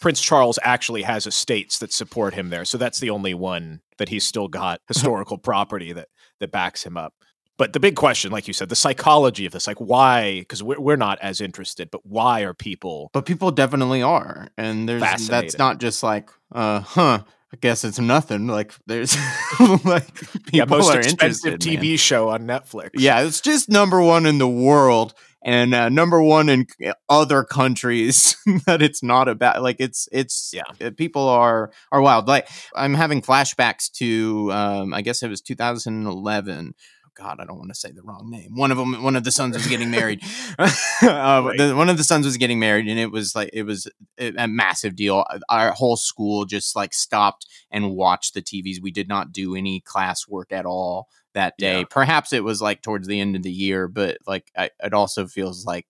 Prince 0.00 0.20
Charles 0.20 0.58
actually 0.62 1.02
has 1.02 1.26
estates 1.26 1.78
that 1.78 1.92
support 1.92 2.34
him 2.34 2.50
there. 2.50 2.64
So 2.64 2.78
that's 2.78 3.00
the 3.00 3.10
only 3.10 3.34
one 3.34 3.80
that 3.98 4.08
he's 4.08 4.24
still 4.24 4.48
got 4.48 4.80
historical 4.88 5.38
property 5.38 5.92
that 5.92 6.08
that 6.40 6.50
backs 6.50 6.84
him 6.84 6.96
up. 6.96 7.14
But 7.56 7.72
the 7.72 7.78
big 7.78 7.94
question, 7.94 8.32
like 8.32 8.48
you 8.48 8.52
said, 8.52 8.68
the 8.68 8.74
psychology 8.74 9.46
of 9.46 9.52
this, 9.52 9.68
like 9.68 9.78
why? 9.78 10.40
Because 10.40 10.62
we're 10.62 10.80
we're 10.80 10.96
not 10.96 11.18
as 11.20 11.40
interested, 11.40 11.88
but 11.90 12.04
why 12.04 12.40
are 12.40 12.54
people? 12.54 13.10
But 13.12 13.26
people 13.26 13.52
definitely 13.52 14.02
are, 14.02 14.48
and 14.58 14.88
there's 14.88 15.28
that's 15.28 15.56
not 15.58 15.78
just 15.78 16.02
like, 16.02 16.30
uh, 16.52 16.80
huh. 16.80 17.22
I 17.52 17.56
guess 17.60 17.84
it's 17.84 18.00
nothing. 18.00 18.48
Like 18.48 18.72
there's 18.88 19.16
like 19.84 20.12
people 20.12 20.40
yeah, 20.52 20.64
most 20.64 20.92
are 20.92 20.98
expensive 20.98 21.52
interested, 21.52 21.60
TV 21.60 21.90
man. 21.90 21.96
show 21.98 22.28
on 22.30 22.48
Netflix. 22.48 22.90
Yeah, 22.94 23.20
it's 23.20 23.40
just 23.40 23.68
number 23.68 24.02
one 24.02 24.26
in 24.26 24.38
the 24.38 24.48
world 24.48 25.14
and 25.44 25.74
uh, 25.74 25.88
number 25.90 26.22
one 26.22 26.48
in 26.48 26.66
other 27.08 27.44
countries 27.44 28.36
that 28.66 28.82
it's 28.82 29.02
not 29.02 29.28
about. 29.28 29.62
Like 29.62 29.76
it's 29.78 30.08
it's 30.10 30.52
yeah. 30.54 30.62
Uh, 30.84 30.90
people 30.96 31.28
are 31.28 31.70
are 31.92 32.00
wild. 32.00 32.26
Like 32.26 32.48
I'm 32.74 32.94
having 32.94 33.20
flashbacks 33.20 33.92
to 33.98 34.50
um, 34.52 34.94
I 34.94 35.02
guess 35.02 35.22
it 35.22 35.28
was 35.28 35.42
2011 35.42 36.74
God, 37.14 37.38
I 37.40 37.44
don't 37.44 37.58
want 37.58 37.70
to 37.70 37.74
say 37.74 37.92
the 37.92 38.02
wrong 38.02 38.30
name. 38.30 38.54
One 38.54 38.70
of 38.70 38.78
them, 38.78 39.02
one 39.02 39.16
of 39.16 39.24
the 39.24 39.30
sons 39.30 39.54
was 39.54 39.66
getting 39.66 39.90
married. 39.90 40.20
uh, 40.58 40.66
right. 41.02 41.54
the, 41.56 41.74
one 41.76 41.88
of 41.88 41.96
the 41.96 42.04
sons 42.04 42.26
was 42.26 42.36
getting 42.36 42.58
married, 42.58 42.86
and 42.86 42.98
it 42.98 43.10
was 43.10 43.34
like 43.34 43.50
it 43.52 43.64
was 43.64 43.88
a 44.18 44.48
massive 44.48 44.96
deal. 44.96 45.24
Our 45.48 45.72
whole 45.72 45.96
school 45.96 46.44
just 46.44 46.74
like 46.74 46.92
stopped 46.92 47.46
and 47.70 47.94
watched 47.94 48.34
the 48.34 48.42
TVs. 48.42 48.82
We 48.82 48.90
did 48.90 49.08
not 49.08 49.32
do 49.32 49.54
any 49.54 49.80
class 49.80 50.26
work 50.28 50.52
at 50.52 50.66
all 50.66 51.08
that 51.34 51.56
day. 51.58 51.80
Yeah. 51.80 51.84
Perhaps 51.90 52.32
it 52.32 52.44
was 52.44 52.62
like 52.62 52.82
towards 52.82 53.06
the 53.06 53.20
end 53.20 53.36
of 53.36 53.42
the 53.42 53.52
year, 53.52 53.88
but 53.88 54.18
like 54.26 54.50
I, 54.56 54.70
it 54.82 54.94
also 54.94 55.26
feels 55.26 55.64
like 55.64 55.86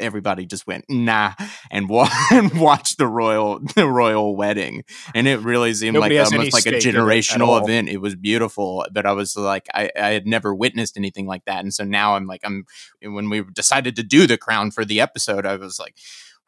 everybody 0.00 0.46
just 0.46 0.66
went 0.66 0.84
nah 0.88 1.32
and, 1.70 1.88
wa- 1.88 2.10
and 2.30 2.58
watched 2.60 2.98
the 2.98 3.06
royal 3.06 3.60
the 3.74 3.86
royal 3.86 4.36
wedding. 4.36 4.84
And 5.14 5.26
it 5.26 5.40
really 5.40 5.74
seemed 5.74 5.94
Nobody 5.94 6.18
like 6.18 6.32
almost 6.32 6.52
like 6.52 6.66
a 6.66 6.78
generational 6.78 7.62
event. 7.62 7.88
It 7.88 7.98
was 7.98 8.14
beautiful 8.14 8.84
but 8.92 9.06
i 9.06 9.12
was 9.12 9.36
like 9.36 9.66
I, 9.74 9.90
I 9.96 10.08
had 10.08 10.26
never 10.26 10.54
witnessed 10.54 10.96
anything 10.96 11.26
like 11.26 11.44
that. 11.44 11.60
And 11.60 11.72
so 11.72 11.84
now 11.84 12.16
i'm 12.16 12.26
like 12.26 12.40
i'm 12.44 12.64
when 13.02 13.30
we 13.30 13.42
decided 13.42 13.96
to 13.96 14.02
do 14.02 14.26
the 14.26 14.38
crown 14.38 14.70
for 14.70 14.84
the 14.84 15.00
episode 15.00 15.46
i 15.46 15.56
was 15.56 15.78
like 15.78 15.96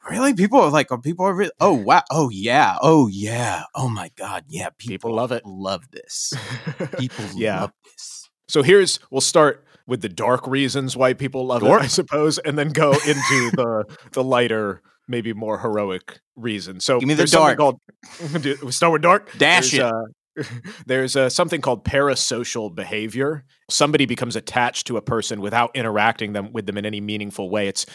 really? 0.09 0.35
People 0.35 0.61
are 0.61 0.71
like 0.71 0.91
are 0.91 1.01
people 1.01 1.27
are 1.27 1.35
really 1.35 1.53
oh 1.61 1.75
wow 1.75 2.03
oh 2.11 2.31
yeah 2.31 2.77
oh 2.81 3.09
yeah 3.09 3.65
oh 3.75 3.89
my 3.89 4.11
god 4.17 4.45
yeah 4.49 4.71
people, 4.79 4.95
people 4.95 5.15
love 5.15 5.33
it. 5.33 5.45
love 5.45 5.91
this. 5.91 6.33
People 6.99 7.25
yeah. 7.35 7.63
love 7.63 7.73
this. 7.85 8.31
So 8.49 8.63
here's 8.63 8.99
we'll 9.11 9.21
start 9.21 9.65
with 9.89 10.03
the 10.03 10.09
dark 10.09 10.47
reasons 10.47 10.97
why 10.97 11.15
people 11.15 11.47
love 11.47 11.63
dark. 11.63 11.81
it, 11.81 11.85
I 11.85 11.89
suppose, 11.89 12.39
and 12.39 12.57
then 12.57 12.69
go 12.69 12.93
into 12.93 13.51
the 13.55 13.85
the 14.13 14.23
lighter, 14.23 14.83
maybe 15.09 15.33
more 15.33 15.59
heroic 15.59 16.21
reasons. 16.37 16.85
So 16.85 17.01
give 17.01 17.09
me 17.09 17.15
the 17.15 17.25
dark. 17.25 17.59
Called, 17.59 17.81
start 18.71 18.93
with 18.93 19.03
dark. 19.03 19.37
Dash 19.39 19.73
there's, 19.73 19.75
it. 19.75 19.81
Uh, 19.81 20.45
there's 20.87 21.17
uh, 21.17 21.31
something 21.31 21.63
called 21.63 21.85
parasocial 21.85 22.73
behavior. 22.73 23.45
Somebody 23.71 24.05
becomes 24.05 24.37
attached 24.37 24.87
to 24.89 24.99
a 24.99 25.03
person 25.03 25.41
without 25.41 25.75
interacting 25.75 26.35
them 26.35 26.53
with 26.53 26.67
them 26.67 26.77
in 26.77 26.85
any 26.87 27.01
meaningful 27.01 27.49
way. 27.49 27.67
It's 27.67 27.87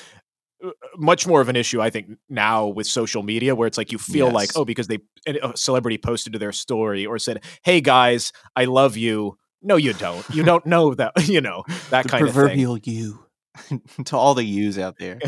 uh, 0.66 0.72
much 0.98 1.28
more 1.28 1.42
of 1.42 1.48
an 1.48 1.56
issue, 1.56 1.80
I 1.80 1.92
think, 1.92 2.18
now 2.28 2.66
with 2.66 2.88
social 2.88 3.22
media, 3.22 3.54
where 3.54 3.68
it's 3.68 3.78
like 3.78 3.92
you 3.92 4.00
feel 4.00 4.28
yes. 4.28 4.34
like, 4.34 4.50
oh, 4.56 4.66
because 4.66 4.88
they 4.88 4.98
a 5.28 5.56
celebrity 5.56 6.00
posted 6.00 6.34
to 6.34 6.40
their 6.40 6.52
story 6.52 7.06
or 7.06 7.20
said, 7.20 7.44
"Hey 7.64 7.82
guys, 7.82 8.32
I 8.56 8.66
love 8.66 8.98
you." 8.98 9.38
No, 9.64 9.78
you 9.78 9.94
don't. 9.94 10.30
You 10.30 10.44
don't 10.44 10.66
know 10.66 10.94
that. 10.96 11.14
You 11.34 11.42
know 11.42 11.64
that 11.90 12.04
the 12.04 12.10
kind 12.10 12.28
of 12.28 12.34
proverbial 12.34 12.78
you 12.78 13.24
to 14.06 14.18
all 14.18 14.34
the 14.34 14.44
yous 14.44 14.78
out 14.78 14.98
there 15.00 15.20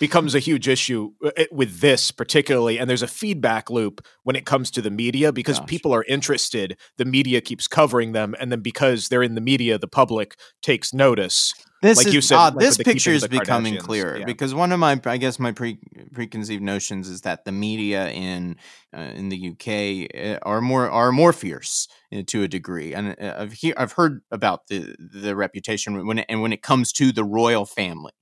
becomes 0.00 0.34
a 0.34 0.38
huge 0.38 0.68
issue 0.68 1.12
uh, 1.24 1.44
with 1.50 1.80
this 1.80 2.10
particularly 2.10 2.78
and 2.78 2.88
there's 2.88 3.02
a 3.02 3.08
feedback 3.08 3.70
loop 3.70 4.04
when 4.24 4.36
it 4.36 4.46
comes 4.46 4.70
to 4.70 4.82
the 4.82 4.90
media 4.90 5.32
because 5.32 5.58
Gosh. 5.58 5.68
people 5.68 5.94
are 5.94 6.04
interested 6.04 6.76
the 6.96 7.04
media 7.04 7.40
keeps 7.40 7.68
covering 7.68 8.12
them 8.12 8.34
and 8.38 8.52
then 8.52 8.60
because 8.60 9.08
they're 9.08 9.22
in 9.22 9.34
the 9.34 9.40
media 9.40 9.78
the 9.78 9.88
public 9.88 10.36
takes 10.62 10.92
notice 10.92 11.52
this 11.80 11.96
like 11.96 12.08
is 12.08 12.14
you 12.14 12.20
said, 12.20 12.36
odd. 12.36 12.54
Like 12.56 12.64
this 12.64 12.76
picture 12.76 13.12
is 13.12 13.26
becoming 13.28 13.76
clearer 13.76 14.18
yeah. 14.18 14.24
because 14.24 14.52
one 14.52 14.72
of 14.72 14.80
my, 14.80 15.00
I 15.04 15.16
guess, 15.16 15.38
my 15.38 15.52
pre, 15.52 15.78
preconceived 16.12 16.62
notions 16.62 17.08
is 17.08 17.20
that 17.20 17.44
the 17.44 17.52
media 17.52 18.10
in 18.10 18.56
uh, 18.96 19.12
in 19.14 19.28
the 19.28 19.50
UK 19.50 20.08
eh, 20.12 20.38
are 20.42 20.60
more 20.60 20.90
are 20.90 21.12
more 21.12 21.32
fierce 21.32 21.86
uh, 22.12 22.22
to 22.26 22.42
a 22.42 22.48
degree, 22.48 22.94
and 22.94 23.14
uh, 23.20 23.36
I've 23.38 23.52
he- 23.52 23.76
I've 23.76 23.92
heard 23.92 24.22
about 24.32 24.66
the 24.66 24.96
the 24.98 25.36
reputation 25.36 26.04
when 26.04 26.18
it, 26.18 26.26
and 26.28 26.42
when 26.42 26.52
it 26.52 26.62
comes 26.62 26.92
to 26.94 27.12
the 27.12 27.24
royal 27.24 27.64
family. 27.64 28.12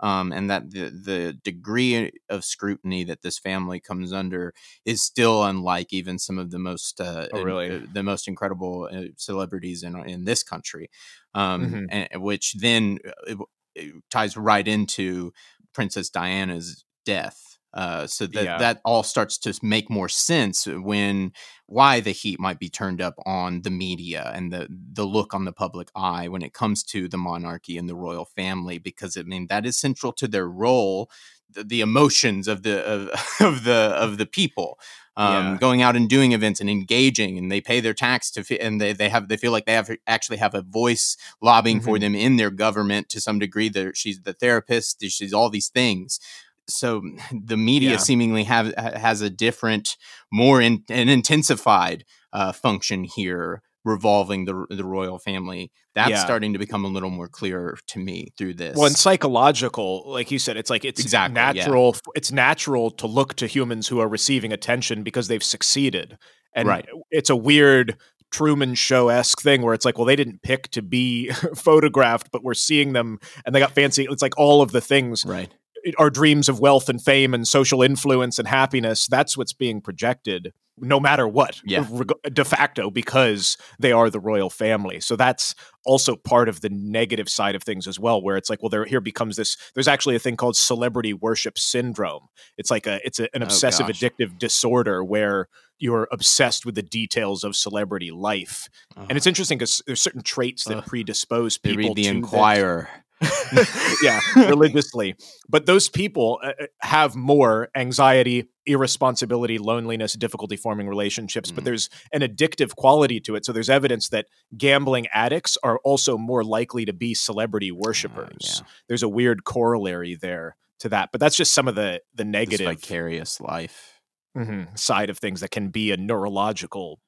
Um, 0.00 0.32
and 0.32 0.50
that 0.50 0.72
the 0.72 0.90
the 0.90 1.38
degree 1.44 2.10
of 2.28 2.44
scrutiny 2.44 3.04
that 3.04 3.22
this 3.22 3.38
family 3.38 3.78
comes 3.78 4.12
under 4.12 4.52
is 4.84 5.02
still 5.02 5.44
unlike 5.44 5.92
even 5.92 6.18
some 6.18 6.38
of 6.38 6.50
the 6.50 6.58
most 6.58 7.00
uh, 7.00 7.28
oh, 7.32 7.42
really? 7.42 7.66
in, 7.66 7.72
uh, 7.72 7.86
the 7.92 8.02
most 8.02 8.26
incredible 8.26 8.88
uh, 8.92 9.04
celebrities 9.16 9.84
in 9.84 9.96
in 10.08 10.24
this 10.24 10.42
country 10.42 10.90
um, 11.34 11.66
mm-hmm. 11.66 11.84
and, 11.90 12.22
which 12.22 12.54
then 12.54 12.98
uh, 13.06 13.10
it, 13.26 13.38
it 13.76 13.94
ties 14.10 14.36
right 14.36 14.66
into 14.66 15.32
Princess 15.72 16.10
Diana's 16.10 16.84
death. 17.04 17.53
Uh, 17.74 18.06
so 18.06 18.24
that 18.26 18.44
yeah. 18.44 18.56
that 18.56 18.80
all 18.84 19.02
starts 19.02 19.36
to 19.36 19.52
make 19.60 19.90
more 19.90 20.08
sense 20.08 20.64
when 20.66 21.32
why 21.66 21.98
the 21.98 22.12
heat 22.12 22.38
might 22.38 22.60
be 22.60 22.68
turned 22.68 23.00
up 23.00 23.14
on 23.26 23.62
the 23.62 23.70
media 23.70 24.30
and 24.32 24.52
the 24.52 24.68
the 24.70 25.04
look 25.04 25.34
on 25.34 25.44
the 25.44 25.52
public 25.52 25.88
eye 25.96 26.28
when 26.28 26.42
it 26.42 26.54
comes 26.54 26.84
to 26.84 27.08
the 27.08 27.18
monarchy 27.18 27.76
and 27.76 27.88
the 27.88 27.96
royal 27.96 28.26
family 28.26 28.78
because 28.78 29.16
I 29.16 29.22
mean 29.22 29.48
that 29.48 29.66
is 29.66 29.76
central 29.76 30.12
to 30.12 30.28
their 30.28 30.48
role 30.48 31.10
the, 31.50 31.64
the 31.64 31.80
emotions 31.80 32.46
of 32.46 32.62
the 32.62 32.84
of, 32.84 33.08
of 33.40 33.64
the 33.64 33.92
of 33.96 34.18
the 34.18 34.26
people 34.26 34.78
um, 35.16 35.32
yeah. 35.32 35.56
going 35.58 35.80
out 35.82 35.96
and 35.96 36.08
doing 36.08 36.32
events 36.32 36.60
and 36.60 36.68
engaging 36.68 37.38
and 37.38 37.50
they 37.50 37.60
pay 37.60 37.80
their 37.80 37.94
tax 37.94 38.30
to 38.32 38.60
and 38.60 38.80
they, 38.80 38.92
they 38.92 39.08
have 39.08 39.28
they 39.28 39.36
feel 39.36 39.52
like 39.52 39.64
they 39.64 39.72
have 39.72 39.90
actually 40.06 40.38
have 40.38 40.54
a 40.54 40.62
voice 40.62 41.16
lobbying 41.40 41.78
mm-hmm. 41.78 41.84
for 41.84 41.98
them 41.98 42.14
in 42.14 42.36
their 42.36 42.50
government 42.50 43.08
to 43.08 43.20
some 43.20 43.38
degree 43.38 43.68
That 43.68 43.96
she's 43.96 44.22
the 44.22 44.32
therapist 44.32 45.02
she's 45.02 45.32
all 45.32 45.50
these 45.50 45.68
things 45.68 46.18
so 46.68 47.02
the 47.32 47.56
media 47.56 47.92
yeah. 47.92 47.96
seemingly 47.96 48.44
have 48.44 48.74
has 48.76 49.20
a 49.20 49.30
different 49.30 49.96
more 50.32 50.60
in, 50.60 50.82
an 50.88 51.08
intensified 51.08 52.04
uh, 52.32 52.52
function 52.52 53.04
here 53.04 53.62
revolving 53.84 54.46
the 54.46 54.66
the 54.70 54.84
royal 54.84 55.18
family. 55.18 55.70
That's 55.94 56.10
yeah. 56.10 56.24
starting 56.24 56.52
to 56.54 56.58
become 56.58 56.84
a 56.84 56.88
little 56.88 57.10
more 57.10 57.28
clear 57.28 57.78
to 57.88 57.98
me 57.98 58.28
through 58.36 58.54
this. 58.54 58.76
Well, 58.76 58.86
and 58.86 58.96
psychological, 58.96 60.02
like 60.06 60.30
you 60.30 60.38
said, 60.38 60.56
it's 60.56 60.70
like 60.70 60.84
it's 60.84 61.00
exactly, 61.00 61.34
natural. 61.34 61.94
Yeah. 61.94 62.12
It's 62.16 62.32
natural 62.32 62.90
to 62.92 63.06
look 63.06 63.34
to 63.34 63.46
humans 63.46 63.88
who 63.88 64.00
are 64.00 64.08
receiving 64.08 64.52
attention 64.52 65.02
because 65.02 65.28
they've 65.28 65.42
succeeded, 65.42 66.18
and 66.54 66.68
right. 66.68 66.88
it's 67.10 67.30
a 67.30 67.36
weird 67.36 67.96
Truman 68.32 68.74
Show 68.74 69.10
esque 69.10 69.40
thing 69.40 69.62
where 69.62 69.74
it's 69.74 69.84
like, 69.84 69.96
well, 69.96 70.06
they 70.06 70.16
didn't 70.16 70.42
pick 70.42 70.68
to 70.70 70.82
be 70.82 71.30
photographed, 71.54 72.30
but 72.32 72.42
we're 72.42 72.54
seeing 72.54 72.92
them, 72.92 73.18
and 73.46 73.54
they 73.54 73.60
got 73.60 73.72
fancy. 73.72 74.08
It's 74.10 74.22
like 74.22 74.36
all 74.36 74.62
of 74.62 74.72
the 74.72 74.80
things, 74.80 75.24
right? 75.24 75.54
Our 75.98 76.10
dreams 76.10 76.48
of 76.48 76.60
wealth 76.60 76.88
and 76.88 77.02
fame 77.02 77.34
and 77.34 77.46
social 77.46 77.82
influence 77.82 78.38
and 78.38 78.48
happiness. 78.48 79.06
That's 79.06 79.36
what's 79.36 79.52
being 79.52 79.80
projected 79.80 80.52
no 80.78 80.98
matter 80.98 81.28
what, 81.28 81.60
yeah. 81.64 81.86
de 82.32 82.44
facto, 82.44 82.90
because 82.90 83.56
they 83.78 83.92
are 83.92 84.10
the 84.10 84.18
royal 84.18 84.50
family. 84.50 85.00
So 85.00 85.14
that's 85.14 85.54
also 85.84 86.16
part 86.16 86.48
of 86.48 86.62
the 86.62 86.70
negative 86.70 87.28
side 87.28 87.54
of 87.54 87.62
things 87.62 87.86
as 87.86 88.00
well, 88.00 88.20
where 88.20 88.36
it's 88.36 88.50
like, 88.50 88.62
well, 88.62 88.70
there 88.70 88.84
here 88.84 89.00
becomes 89.00 89.36
this. 89.36 89.56
There's 89.74 89.88
actually 89.88 90.16
a 90.16 90.18
thing 90.18 90.36
called 90.36 90.56
celebrity 90.56 91.12
worship 91.12 91.58
syndrome. 91.58 92.26
It's 92.58 92.70
like 92.70 92.86
a, 92.86 93.00
it's 93.04 93.20
a, 93.20 93.34
an 93.34 93.42
oh, 93.42 93.46
obsessive 93.46 93.86
oh, 93.86 93.92
addictive 93.92 94.38
disorder 94.38 95.04
where 95.04 95.48
you're 95.78 96.08
obsessed 96.10 96.66
with 96.66 96.74
the 96.74 96.82
details 96.82 97.44
of 97.44 97.54
celebrity 97.54 98.10
life, 98.10 98.68
uh-huh. 98.96 99.06
and 99.08 99.16
it's 99.16 99.26
interesting 99.26 99.58
because 99.58 99.82
there's 99.86 100.00
certain 100.00 100.22
traits 100.22 100.64
that 100.64 100.78
uh, 100.78 100.82
predispose 100.82 101.58
people. 101.58 101.82
They 101.82 101.88
read 101.88 101.96
the 101.96 102.06
Enquirer. 102.06 102.88
yeah, 104.02 104.20
religiously. 104.36 105.16
But 105.48 105.66
those 105.66 105.88
people 105.88 106.40
uh, 106.42 106.52
uh, 106.60 106.66
have 106.82 107.14
more 107.14 107.68
anxiety, 107.76 108.48
irresponsibility, 108.66 109.58
loneliness, 109.58 110.14
difficulty 110.14 110.56
forming 110.56 110.88
relationships, 110.88 111.50
mm. 111.50 111.54
but 111.54 111.64
there's 111.64 111.88
an 112.12 112.22
addictive 112.22 112.74
quality 112.76 113.20
to 113.20 113.36
it. 113.36 113.44
So 113.44 113.52
there's 113.52 113.70
evidence 113.70 114.08
that 114.10 114.26
gambling 114.56 115.06
addicts 115.12 115.56
are 115.62 115.78
also 115.84 116.18
more 116.18 116.44
likely 116.44 116.84
to 116.84 116.92
be 116.92 117.14
celebrity 117.14 117.70
worshippers. 117.70 118.60
Uh, 118.60 118.64
yeah. 118.64 118.70
There's 118.88 119.02
a 119.02 119.08
weird 119.08 119.44
corollary 119.44 120.14
there 120.14 120.56
to 120.80 120.88
that. 120.90 121.10
But 121.12 121.20
that's 121.20 121.36
just 121.36 121.54
some 121.54 121.68
of 121.68 121.74
the 121.74 122.00
the 122.14 122.24
negative 122.24 122.66
this 122.66 122.80
vicarious 122.80 123.40
life 123.40 124.00
mm-hmm, 124.36 124.74
side 124.74 125.10
of 125.10 125.18
things 125.18 125.40
that 125.40 125.50
can 125.50 125.68
be 125.68 125.90
a 125.90 125.96
neurological 125.96 127.00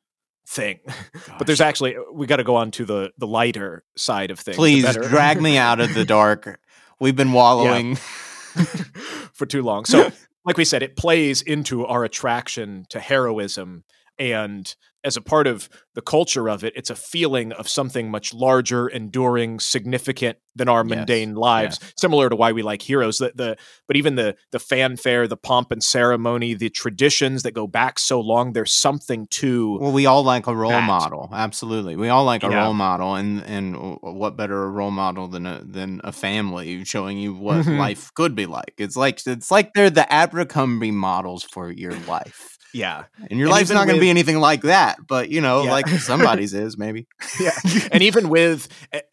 thing. 0.46 0.80
but 1.38 1.46
there's 1.46 1.60
actually 1.60 1.96
we 2.12 2.26
got 2.26 2.36
to 2.36 2.44
go 2.44 2.56
on 2.56 2.70
to 2.72 2.84
the 2.84 3.12
the 3.18 3.26
lighter 3.26 3.84
side 3.96 4.30
of 4.30 4.38
things. 4.38 4.56
Please 4.56 4.94
drag 4.94 5.40
me 5.40 5.56
out 5.56 5.80
of 5.80 5.94
the 5.94 6.04
dark. 6.16 6.60
We've 7.00 7.16
been 7.16 7.32
wallowing 7.32 7.96
for 9.32 9.46
too 9.46 9.62
long. 9.62 9.84
So, 9.84 10.10
like 10.44 10.56
we 10.56 10.64
said, 10.64 10.82
it 10.82 10.96
plays 10.96 11.42
into 11.42 11.84
our 11.84 12.04
attraction 12.04 12.86
to 12.90 13.00
heroism 13.00 13.84
and 14.18 14.74
as 15.06 15.16
a 15.16 15.20
part 15.20 15.46
of 15.46 15.68
the 15.94 16.02
culture 16.02 16.48
of 16.48 16.64
it, 16.64 16.72
it's 16.74 16.90
a 16.90 16.96
feeling 16.96 17.52
of 17.52 17.68
something 17.68 18.10
much 18.10 18.34
larger, 18.34 18.88
enduring, 18.88 19.60
significant 19.60 20.36
than 20.56 20.68
our 20.68 20.84
yes. 20.84 20.88
mundane 20.88 21.34
lives. 21.36 21.78
Yes. 21.80 21.92
Similar 21.96 22.28
to 22.28 22.34
why 22.34 22.50
we 22.50 22.62
like 22.62 22.82
heroes. 22.82 23.18
The, 23.18 23.30
the 23.32 23.56
but 23.86 23.96
even 23.96 24.16
the 24.16 24.34
the 24.50 24.58
fanfare, 24.58 25.28
the 25.28 25.36
pomp 25.36 25.70
and 25.70 25.82
ceremony, 25.82 26.54
the 26.54 26.70
traditions 26.70 27.44
that 27.44 27.52
go 27.52 27.68
back 27.68 28.00
so 28.00 28.20
long, 28.20 28.52
there's 28.52 28.72
something 28.72 29.28
to. 29.30 29.78
Well, 29.78 29.92
we 29.92 30.06
all 30.06 30.24
like 30.24 30.48
a 30.48 30.56
role 30.56 30.72
that. 30.72 30.86
model. 30.86 31.28
Absolutely, 31.32 31.94
we 31.94 32.08
all 32.08 32.24
like 32.24 32.42
a 32.42 32.48
yeah. 32.48 32.64
role 32.64 32.74
model, 32.74 33.14
and 33.14 33.44
and 33.44 33.98
what 34.00 34.36
better 34.36 34.64
a 34.64 34.70
role 34.70 34.90
model 34.90 35.28
than 35.28 35.46
a 35.46 35.62
than 35.64 36.00
a 36.02 36.10
family 36.10 36.84
showing 36.84 37.16
you 37.16 37.32
what 37.32 37.58
mm-hmm. 37.58 37.78
life 37.78 38.12
could 38.14 38.34
be 38.34 38.46
like. 38.46 38.74
It's 38.78 38.96
like 38.96 39.24
it's 39.24 39.52
like 39.52 39.72
they're 39.74 39.88
the 39.88 40.12
Abercrombie 40.12 40.90
models 40.90 41.44
for 41.44 41.70
your 41.70 41.94
life. 42.08 42.55
Yeah. 42.76 43.04
And 43.30 43.38
your 43.38 43.48
and 43.48 43.52
life's 43.52 43.70
not 43.70 43.86
going 43.86 43.96
to 43.96 44.00
be 44.00 44.10
anything 44.10 44.38
like 44.38 44.62
that, 44.62 44.98
but 45.06 45.30
you 45.30 45.40
know, 45.40 45.64
yeah. 45.64 45.70
like 45.70 45.88
somebody's 45.88 46.52
is 46.52 46.76
maybe. 46.76 47.06
yeah. 47.40 47.58
And 47.90 48.02
even 48.02 48.28
with 48.28 48.68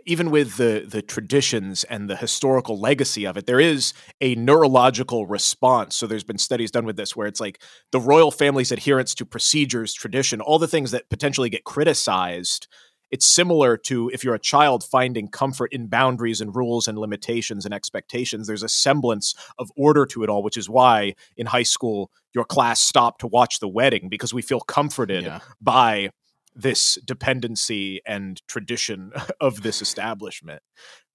even 0.06 0.32
with 0.32 0.58
the 0.58 0.86
the 0.86 1.02
traditions 1.02 1.86
and 1.86 2.10
the 2.10 2.17
historical 2.17 2.78
legacy 2.80 3.26
of 3.26 3.38
it, 3.38 3.45
there 3.45 3.62
is 3.62 3.93
a 4.19 4.36
neurological 4.36 5.26
response. 5.26 5.95
So 5.95 6.08
there's 6.08 6.26
been 6.26 6.38
studies 6.38 6.71
done 6.71 6.86
with 6.86 6.97
this 6.97 7.15
where 7.15 7.26
it's 7.26 7.39
like 7.39 7.62
the 7.91 8.02
royal 8.02 8.32
family's 8.32 8.71
adherence 8.71 9.15
to 9.15 9.26
procedures, 9.26 9.93
tradition, 9.93 10.41
all 10.41 10.60
the 10.60 10.67
things 10.67 10.91
that 10.91 11.10
potentially 11.10 11.49
get 11.49 11.63
criticized 11.63 12.67
it's 13.13 13.28
similar 13.28 13.78
to 13.78 14.10
if 14.12 14.23
you're 14.23 14.34
a 14.34 14.39
child 14.39 14.84
finding 14.84 15.28
comfort 15.28 15.71
in 15.71 15.86
boundaries 15.86 16.41
and 16.41 16.56
rules 16.56 16.88
and 16.88 16.97
limitations 16.97 17.63
and 17.63 17.71
expectations. 17.71 18.47
There's 18.47 18.63
a 18.63 18.67
semblance 18.67 19.36
of 19.60 19.69
order 19.78 20.08
to 20.08 20.23
it 20.23 20.32
all, 20.32 20.41
which 20.41 20.58
is 20.58 20.67
why 20.67 21.13
in 21.38 21.45
high 21.45 21.62
school 21.62 22.10
your 22.34 22.43
class 22.43 22.82
stopped 22.82 23.21
to 23.21 23.28
watch 23.28 23.60
the 23.60 23.67
wedding 23.67 24.10
because 24.10 24.34
we 24.34 24.41
feel 24.41 24.62
comforted 24.62 25.26
yeah. 25.26 25.41
by 25.62 26.10
this 26.56 26.97
dependency 27.06 28.02
and 28.04 28.41
tradition 28.47 29.12
of 29.39 29.62
this 29.62 29.80
establishment 29.82 30.63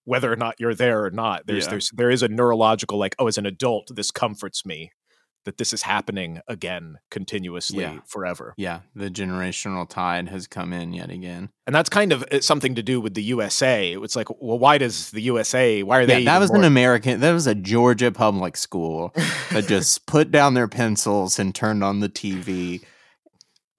whether 0.04 0.32
or 0.32 0.36
not 0.36 0.54
you're 0.58 0.74
there 0.74 1.04
or 1.04 1.10
not 1.10 1.46
there's 1.46 1.66
yeah. 1.66 1.70
there's 1.70 1.90
there 1.90 2.10
is 2.10 2.22
a 2.22 2.28
neurological 2.28 2.98
like 2.98 3.14
oh 3.18 3.28
as 3.28 3.38
an 3.38 3.46
adult 3.46 3.94
this 3.94 4.10
comforts 4.10 4.64
me 4.64 4.90
that 5.44 5.58
this 5.58 5.72
is 5.72 5.82
happening 5.82 6.40
again 6.46 6.98
continuously 7.10 7.82
yeah. 7.82 8.00
forever. 8.06 8.54
Yeah, 8.56 8.80
the 8.94 9.10
generational 9.10 9.88
tide 9.88 10.28
has 10.28 10.46
come 10.46 10.72
in 10.72 10.92
yet 10.92 11.10
again. 11.10 11.50
And 11.66 11.74
that's 11.74 11.88
kind 11.88 12.12
of 12.12 12.24
uh, 12.30 12.40
something 12.40 12.74
to 12.74 12.82
do 12.82 13.00
with 13.00 13.14
the 13.14 13.22
USA. 13.22 13.94
It's 13.94 14.16
like, 14.16 14.28
well, 14.40 14.58
why 14.58 14.78
does 14.78 15.10
the 15.10 15.22
USA, 15.22 15.82
why 15.82 15.98
are 15.98 16.00
yeah, 16.02 16.06
they? 16.06 16.24
That 16.24 16.38
was 16.38 16.50
more- 16.50 16.58
an 16.58 16.64
American, 16.64 17.20
that 17.20 17.32
was 17.32 17.46
a 17.46 17.54
Georgia 17.54 18.12
public 18.12 18.56
school 18.56 19.14
that 19.52 19.64
just 19.68 20.06
put 20.06 20.30
down 20.30 20.54
their 20.54 20.68
pencils 20.68 21.38
and 21.38 21.54
turned 21.54 21.82
on 21.82 22.00
the 22.00 22.08
TV 22.08 22.82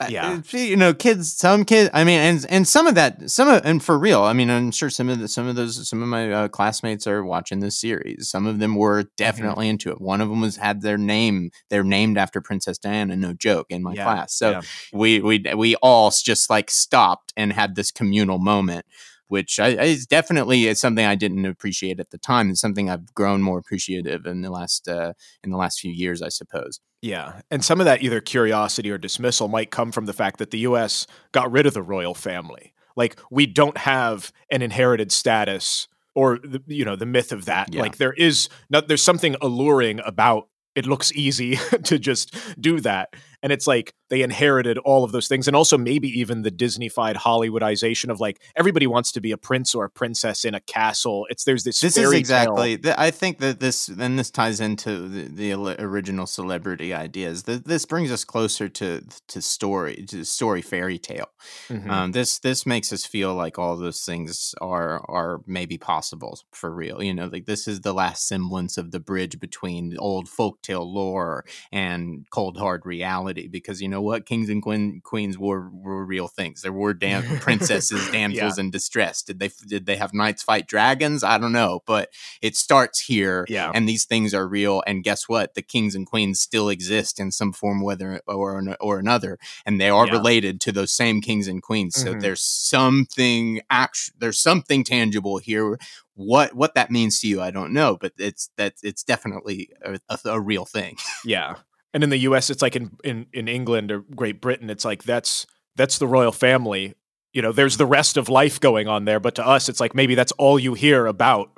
yeah 0.07 0.41
you 0.51 0.77
know 0.77 0.93
kids 0.93 1.33
some 1.33 1.65
kids 1.65 1.89
i 1.93 2.03
mean 2.03 2.19
and 2.19 2.45
and 2.49 2.67
some 2.67 2.87
of 2.87 2.95
that 2.95 3.29
some 3.29 3.49
of 3.49 3.61
and 3.65 3.83
for 3.83 3.99
real 3.99 4.21
i 4.21 4.31
mean 4.31 4.49
i'm 4.49 4.71
sure 4.71 4.89
some 4.89 5.09
of 5.09 5.19
the 5.19 5.27
some 5.27 5.47
of 5.47 5.55
those 5.55 5.87
some 5.89 6.01
of 6.01 6.07
my 6.07 6.31
uh, 6.31 6.47
classmates 6.47 7.05
are 7.05 7.23
watching 7.23 7.59
this 7.59 7.77
series 7.77 8.29
some 8.29 8.45
of 8.45 8.59
them 8.59 8.75
were 8.75 9.01
mm-hmm. 9.01 9.09
definitely 9.17 9.65
mm-hmm. 9.65 9.71
into 9.71 9.91
it 9.91 9.99
one 9.99 10.21
of 10.21 10.29
them 10.29 10.39
was 10.39 10.55
had 10.55 10.81
their 10.81 10.97
name 10.97 11.51
they're 11.69 11.83
named 11.83 12.17
after 12.17 12.39
princess 12.39 12.77
diana 12.77 13.15
no 13.15 13.33
joke 13.33 13.67
in 13.69 13.83
my 13.83 13.93
yeah, 13.93 14.03
class 14.03 14.33
so 14.33 14.51
yeah. 14.51 14.61
we 14.93 15.19
we 15.19 15.43
we 15.55 15.75
all 15.77 16.09
just 16.11 16.49
like 16.49 16.71
stopped 16.71 17.33
and 17.35 17.51
had 17.51 17.75
this 17.75 17.91
communal 17.91 18.39
moment 18.39 18.85
which 19.29 19.59
I, 19.59 19.69
is 19.69 20.05
definitely 20.05 20.67
is 20.67 20.81
something 20.81 21.05
I 21.05 21.15
didn't 21.15 21.45
appreciate 21.45 21.99
at 21.99 22.09
the 22.09 22.17
time. 22.17 22.49
It's 22.49 22.59
something 22.59 22.89
I've 22.89 23.13
grown 23.13 23.41
more 23.41 23.57
appreciative 23.57 24.25
in 24.25 24.41
the 24.41 24.49
last 24.49 24.87
uh, 24.89 25.13
in 25.43 25.51
the 25.51 25.57
last 25.57 25.79
few 25.79 25.91
years, 25.91 26.21
I 26.21 26.29
suppose. 26.29 26.81
Yeah, 27.01 27.41
and 27.49 27.63
some 27.63 27.79
of 27.79 27.85
that 27.85 28.01
either 28.01 28.19
curiosity 28.19 28.91
or 28.91 28.97
dismissal 28.97 29.47
might 29.47 29.71
come 29.71 29.91
from 29.91 30.05
the 30.05 30.13
fact 30.13 30.39
that 30.39 30.51
the 30.51 30.59
U.S. 30.59 31.07
got 31.31 31.49
rid 31.49 31.65
of 31.65 31.73
the 31.73 31.81
royal 31.81 32.13
family. 32.13 32.73
Like 32.95 33.17
we 33.31 33.45
don't 33.45 33.77
have 33.77 34.33
an 34.51 34.61
inherited 34.61 35.11
status 35.11 35.87
or 36.15 36.39
the, 36.39 36.61
you 36.67 36.83
know 36.83 36.95
the 36.95 37.05
myth 37.05 37.31
of 37.31 37.45
that. 37.45 37.73
Yeah. 37.73 37.81
Like 37.81 37.97
there 37.97 38.13
is 38.13 38.49
not, 38.69 38.87
there's 38.87 39.03
something 39.03 39.35
alluring 39.41 40.01
about 40.05 40.49
it 40.75 40.85
looks 40.85 41.11
easy 41.13 41.55
to 41.83 41.99
just 41.99 42.35
do 42.59 42.79
that 42.81 43.13
and 43.41 43.51
it's 43.51 43.67
like 43.67 43.93
they 44.09 44.21
inherited 44.21 44.77
all 44.79 45.03
of 45.03 45.11
those 45.11 45.27
things 45.27 45.47
and 45.47 45.55
also 45.55 45.77
maybe 45.77 46.07
even 46.07 46.41
the 46.41 46.51
disneyfied 46.51 47.15
hollywoodization 47.15 48.09
of 48.09 48.19
like 48.19 48.41
everybody 48.55 48.87
wants 48.87 49.11
to 49.11 49.21
be 49.21 49.31
a 49.31 49.37
prince 49.37 49.73
or 49.73 49.85
a 49.85 49.89
princess 49.89 50.43
in 50.43 50.53
a 50.53 50.59
castle. 50.59 51.25
It's 51.29 51.43
there's 51.43 51.63
this 51.63 51.79
this 51.79 51.97
is 51.97 52.11
exactly 52.11 52.79
i 52.97 53.11
think 53.11 53.39
that 53.39 53.59
this 53.59 53.87
and 53.87 54.17
this 54.19 54.31
ties 54.31 54.59
into 54.59 55.07
the, 55.07 55.27
the 55.27 55.81
original 55.81 56.25
celebrity 56.25 56.93
ideas 56.93 57.43
this 57.43 57.85
brings 57.85 58.11
us 58.11 58.23
closer 58.23 58.67
to 58.69 59.01
to 59.27 59.41
story 59.41 60.05
to 60.07 60.23
story 60.23 60.61
fairy 60.61 60.97
tale. 60.97 61.29
Mm-hmm. 61.69 61.89
um, 61.89 62.11
this 62.11 62.39
this 62.39 62.65
makes 62.65 62.91
us 62.91 63.05
feel 63.05 63.33
like 63.33 63.57
all 63.57 63.77
those 63.77 64.03
things 64.03 64.53
are 64.61 65.03
are 65.09 65.41
maybe 65.45 65.77
possible 65.77 66.39
for 66.51 66.73
real 66.73 67.01
you 67.01 67.13
know 67.13 67.27
like 67.27 67.45
this 67.45 67.67
is 67.67 67.81
the 67.81 67.93
last 67.93 68.27
semblance 68.27 68.77
of 68.77 68.91
the 68.91 68.99
bridge 68.99 69.39
between 69.39 69.95
old 69.97 70.27
folktale 70.27 70.85
lore 70.85 71.45
and 71.71 72.25
cold 72.31 72.57
hard 72.57 72.85
reality 72.85 73.28
reality 73.29 73.47
because 73.47 73.81
you 73.81 73.87
know 73.87 74.01
what? 74.01 74.25
Kings 74.25 74.49
and 74.49 74.61
queen, 74.61 75.01
queens 75.03 75.37
were 75.37 75.69
were 75.71 76.05
real 76.05 76.27
things. 76.27 76.61
There 76.61 76.73
were 76.73 76.93
dam- 76.93 77.39
princesses 77.39 78.09
damsels 78.11 78.57
yeah. 78.57 78.63
in 78.63 78.71
distress. 78.71 79.21
Did 79.21 79.39
they 79.39 79.49
did 79.67 79.85
they 79.85 79.95
have 79.95 80.13
knights 80.13 80.43
fight 80.43 80.67
dragons? 80.67 81.23
I 81.23 81.37
don't 81.37 81.51
know 81.51 81.81
but 81.85 82.09
it 82.41 82.55
starts 82.55 82.99
here 82.99 83.45
yeah. 83.49 83.71
and 83.73 83.87
these 83.87 84.05
things 84.05 84.33
are 84.33 84.47
real 84.47 84.83
and 84.85 85.03
guess 85.03 85.27
what? 85.27 85.53
The 85.53 85.61
kings 85.61 85.95
and 85.95 86.05
queens 86.05 86.39
still 86.39 86.69
exist 86.69 87.19
in 87.19 87.31
some 87.31 87.53
form 87.53 87.81
whether 87.81 88.21
or 88.27 88.75
or 88.79 88.99
another 88.99 89.37
and 89.65 89.79
they 89.79 89.89
are 89.89 90.07
yeah. 90.07 90.13
related 90.13 90.59
to 90.61 90.71
those 90.71 90.91
same 90.91 91.21
kings 91.21 91.47
and 91.47 91.61
queens. 91.61 91.95
So 91.95 92.11
mm-hmm. 92.11 92.19
there's 92.19 92.43
something 92.43 93.61
actual 93.69 94.15
there's 94.19 94.39
something 94.39 94.83
tangible 94.83 95.37
here. 95.37 95.77
What 96.15 96.53
what 96.53 96.75
that 96.75 96.91
means 96.91 97.21
to 97.21 97.29
you 97.29 97.41
i 97.41 97.49
don't 97.49 97.71
know 97.71 97.95
but 97.95 98.11
it's 98.17 98.49
that 98.57 98.73
it's 98.83 99.03
definitely 99.03 99.69
a, 99.81 99.99
a, 100.09 100.19
a 100.25 100.41
real 100.41 100.65
thing. 100.65 100.97
Yeah 101.23 101.55
and 101.93 102.03
in 102.03 102.09
the 102.09 102.19
US 102.19 102.49
it's 102.49 102.61
like 102.61 102.75
in, 102.75 102.91
in 103.03 103.27
in 103.33 103.47
England 103.47 103.91
or 103.91 103.99
Great 103.99 104.41
Britain 104.41 104.69
it's 104.69 104.85
like 104.85 105.03
that's 105.03 105.45
that's 105.75 105.97
the 105.97 106.07
royal 106.07 106.31
family 106.31 106.95
you 107.33 107.41
know 107.41 107.51
there's 107.51 107.77
the 107.77 107.85
rest 107.85 108.17
of 108.17 108.29
life 108.29 108.59
going 108.59 108.87
on 108.87 109.05
there 109.05 109.19
but 109.19 109.35
to 109.35 109.45
us 109.45 109.69
it's 109.69 109.79
like 109.79 109.95
maybe 109.95 110.15
that's 110.15 110.31
all 110.33 110.59
you 110.59 110.73
hear 110.73 111.05
about 111.05 111.51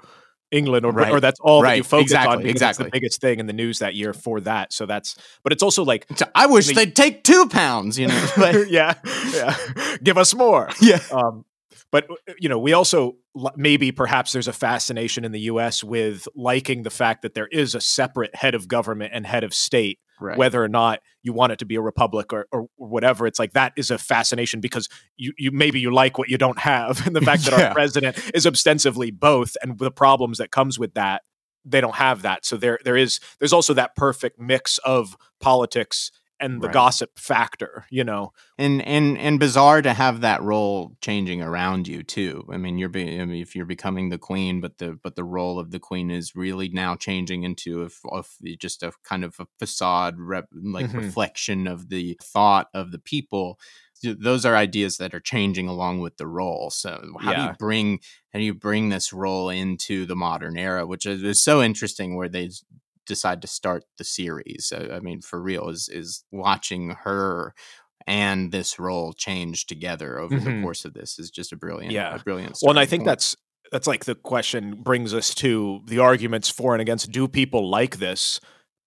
England, 0.52 0.86
or, 0.86 0.92
right. 0.92 1.12
or 1.12 1.20
that's 1.20 1.40
all 1.40 1.64
right. 1.64 1.72
that 1.72 1.78
you 1.78 1.84
focus 1.84 2.12
exactly. 2.12 2.36
on 2.36 2.46
exactly. 2.46 2.86
the 2.86 2.92
biggest 2.92 3.22
thing 3.22 3.40
in 3.40 3.48
the 3.48 3.54
news 3.54 3.80
that 3.80 3.96
year 3.96 4.14
for 4.14 4.42
that. 4.42 4.74
So 4.74 4.86
that's, 4.86 5.16
but 5.44 5.54
it's 5.54 5.64
also 5.64 5.84
like 5.84 6.06
I 6.36 6.48
wish 6.48 6.68
they, 6.68 6.86
would 6.86 6.96
take 6.96 7.24
two 7.24 7.48
pounds, 7.48 7.98
you 7.98 8.08
know. 8.08 8.28
But 8.38 8.70
yeah, 8.70 8.96
yeah, 9.34 9.58
give 10.04 10.18
us 10.18 10.36
more. 10.36 10.70
Yeah. 10.82 11.00
Um, 11.12 11.46
but 11.92 12.10
uh, 12.10 12.34
you 12.40 12.50
know, 12.50 12.60
we 12.60 12.74
also 12.74 13.18
maybe 13.56 13.92
perhaps 13.92 14.32
there's 14.32 14.48
a 14.48 14.54
fascination 14.54 15.26
in 15.26 15.32
the 15.32 15.42
U.S. 15.42 15.84
with 15.84 16.28
liking 16.36 16.84
the 16.84 16.90
fact 16.90 17.22
that 17.22 17.34
there 17.34 17.48
is 17.48 17.76
a 17.76 17.82
separate 17.82 18.36
head 18.36 18.56
of 18.56 18.68
government 18.68 19.12
and 19.14 19.26
head 19.26 19.44
of 19.44 19.54
state 19.54 20.00
right. 20.22 20.38
whether 20.38 20.64
or 20.64 20.68
not 20.68 21.00
you 21.24 21.34
want 21.34 21.52
it 21.52 21.60
to 21.60 21.66
be 21.66 21.76
a 21.76 21.82
republic 21.82 22.32
or, 22.32 22.48
or 22.52 22.68
whatever. 22.78 23.28
It's 23.28 23.40
like 23.40 23.54
that 23.54 23.74
is 23.76 23.92
a 23.92 23.98
fascination 23.98 24.62
because 24.62 24.88
you, 25.18 25.34
you 25.38 25.52
maybe 25.52 25.80
you 25.80 25.94
like 25.94 26.18
what 26.18 26.30
you 26.30 26.38
don't 26.38 26.60
have, 26.60 27.06
and 27.06 27.16
the 27.16 27.22
fact 27.22 27.44
that 27.46 27.58
yeah. 27.58 27.68
our 27.68 27.74
president 27.74 28.18
is 28.34 28.48
ostensibly 28.48 29.12
both, 29.12 29.58
and 29.62 29.78
the 29.78 29.92
problems 29.92 30.38
that 30.38 30.52
comes 30.52 30.80
with 30.80 30.94
that, 30.94 31.24
they 31.66 31.82
don't 31.82 31.96
have 31.96 32.22
that. 32.22 32.46
So 32.46 32.58
there 32.58 32.80
there 32.86 32.98
is 32.98 33.20
there's 33.40 33.54
also 33.54 33.74
that 33.74 33.96
perfect 33.96 34.40
mix 34.40 34.78
of 34.80 35.18
politics 35.40 36.12
and 36.42 36.62
the 36.62 36.68
right. 36.68 36.74
gossip 36.74 37.18
factor, 37.18 37.86
you 37.90 38.04
know. 38.04 38.34
And 38.58 38.82
and 38.82 39.18
and 39.18 39.40
bizarre 39.40 39.82
to 39.82 39.94
have 39.94 40.22
that 40.22 40.42
role 40.42 40.98
changing 41.00 41.42
around 41.42 41.88
you 41.88 42.04
too. 42.04 42.46
I 42.52 42.58
mean, 42.58 42.78
you're 42.78 42.90
be, 42.90 43.22
I 43.22 43.26
mean, 43.26 43.42
if 43.42 43.56
you're 43.56 43.66
becoming 43.66 44.10
the 44.10 44.18
queen, 44.18 44.60
but 44.60 44.80
the 44.80 45.00
but 45.02 45.16
the 45.16 45.24
role 45.24 45.60
of 45.60 45.72
the 45.72 45.80
queen 45.80 46.10
is 46.10 46.36
really 46.36 46.70
now 46.70 46.96
changing 46.96 47.44
into 47.44 47.84
a, 47.84 48.18
a 48.18 48.56
just 48.58 48.84
a 48.84 48.92
kind 49.04 49.24
of 49.24 49.40
a 49.40 49.48
facade, 49.60 50.16
rep, 50.18 50.48
like 50.52 50.88
mm-hmm. 50.88 50.98
reflection 50.98 51.68
of 51.68 51.90
the 51.90 52.18
thought 52.22 52.68
of 52.74 52.92
the 52.92 53.00
people. 53.00 53.60
Those 54.04 54.46
are 54.46 54.56
ideas 54.56 54.98
that 54.98 55.14
are 55.14 55.20
changing 55.20 55.68
along 55.68 56.00
with 56.00 56.18
the 56.18 56.26
role. 56.26 56.72
So 56.72 57.14
how 57.20 57.32
yeah. 57.32 57.38
do 57.38 57.44
you 57.44 57.56
bring 57.60 58.00
how 58.34 58.40
do 58.40 58.46
you 58.46 58.56
bring 58.56 58.90
this 58.90 59.14
role 59.14 59.50
into 59.50 60.08
the 60.08 60.16
modern 60.16 60.58
era, 60.58 60.88
which 60.88 61.06
is, 61.06 61.22
is 61.22 61.44
so 61.44 61.62
interesting, 61.62 62.16
where 62.16 62.30
they 62.30 62.50
decide 63.06 63.42
to 63.42 63.48
start 63.48 63.84
the 63.98 64.04
series. 64.04 64.72
I, 64.76 64.96
I 64.96 65.00
mean, 65.00 65.22
for 65.22 65.42
real, 65.42 65.70
is 65.70 65.90
is 65.92 66.24
watching 66.32 66.96
her 67.04 67.54
and 68.08 68.52
this 68.52 68.80
role 68.80 69.14
change 69.14 69.66
together 69.68 70.20
over 70.20 70.36
mm-hmm. 70.36 70.58
the 70.58 70.62
course 70.64 70.86
of 70.86 70.94
this 70.94 71.20
is 71.20 71.30
just 71.30 71.52
a 71.52 71.56
brilliant, 71.56 71.94
yeah, 71.94 72.16
a 72.16 72.20
brilliant. 72.20 72.58
Well, 72.62 72.72
and 72.72 72.80
I 72.80 72.86
think 72.86 73.02
point. 73.02 73.10
that's 73.10 73.36
that's 73.72 73.88
like 73.88 74.06
the 74.06 74.16
question 74.16 74.82
brings 74.82 75.14
us 75.14 75.34
to 75.36 75.82
the 75.86 76.00
arguments 76.00 76.50
for 76.50 76.74
and 76.74 76.82
against. 76.82 77.12
Do 77.12 77.28
people 77.28 77.70
like 77.70 77.98
this? 77.98 78.40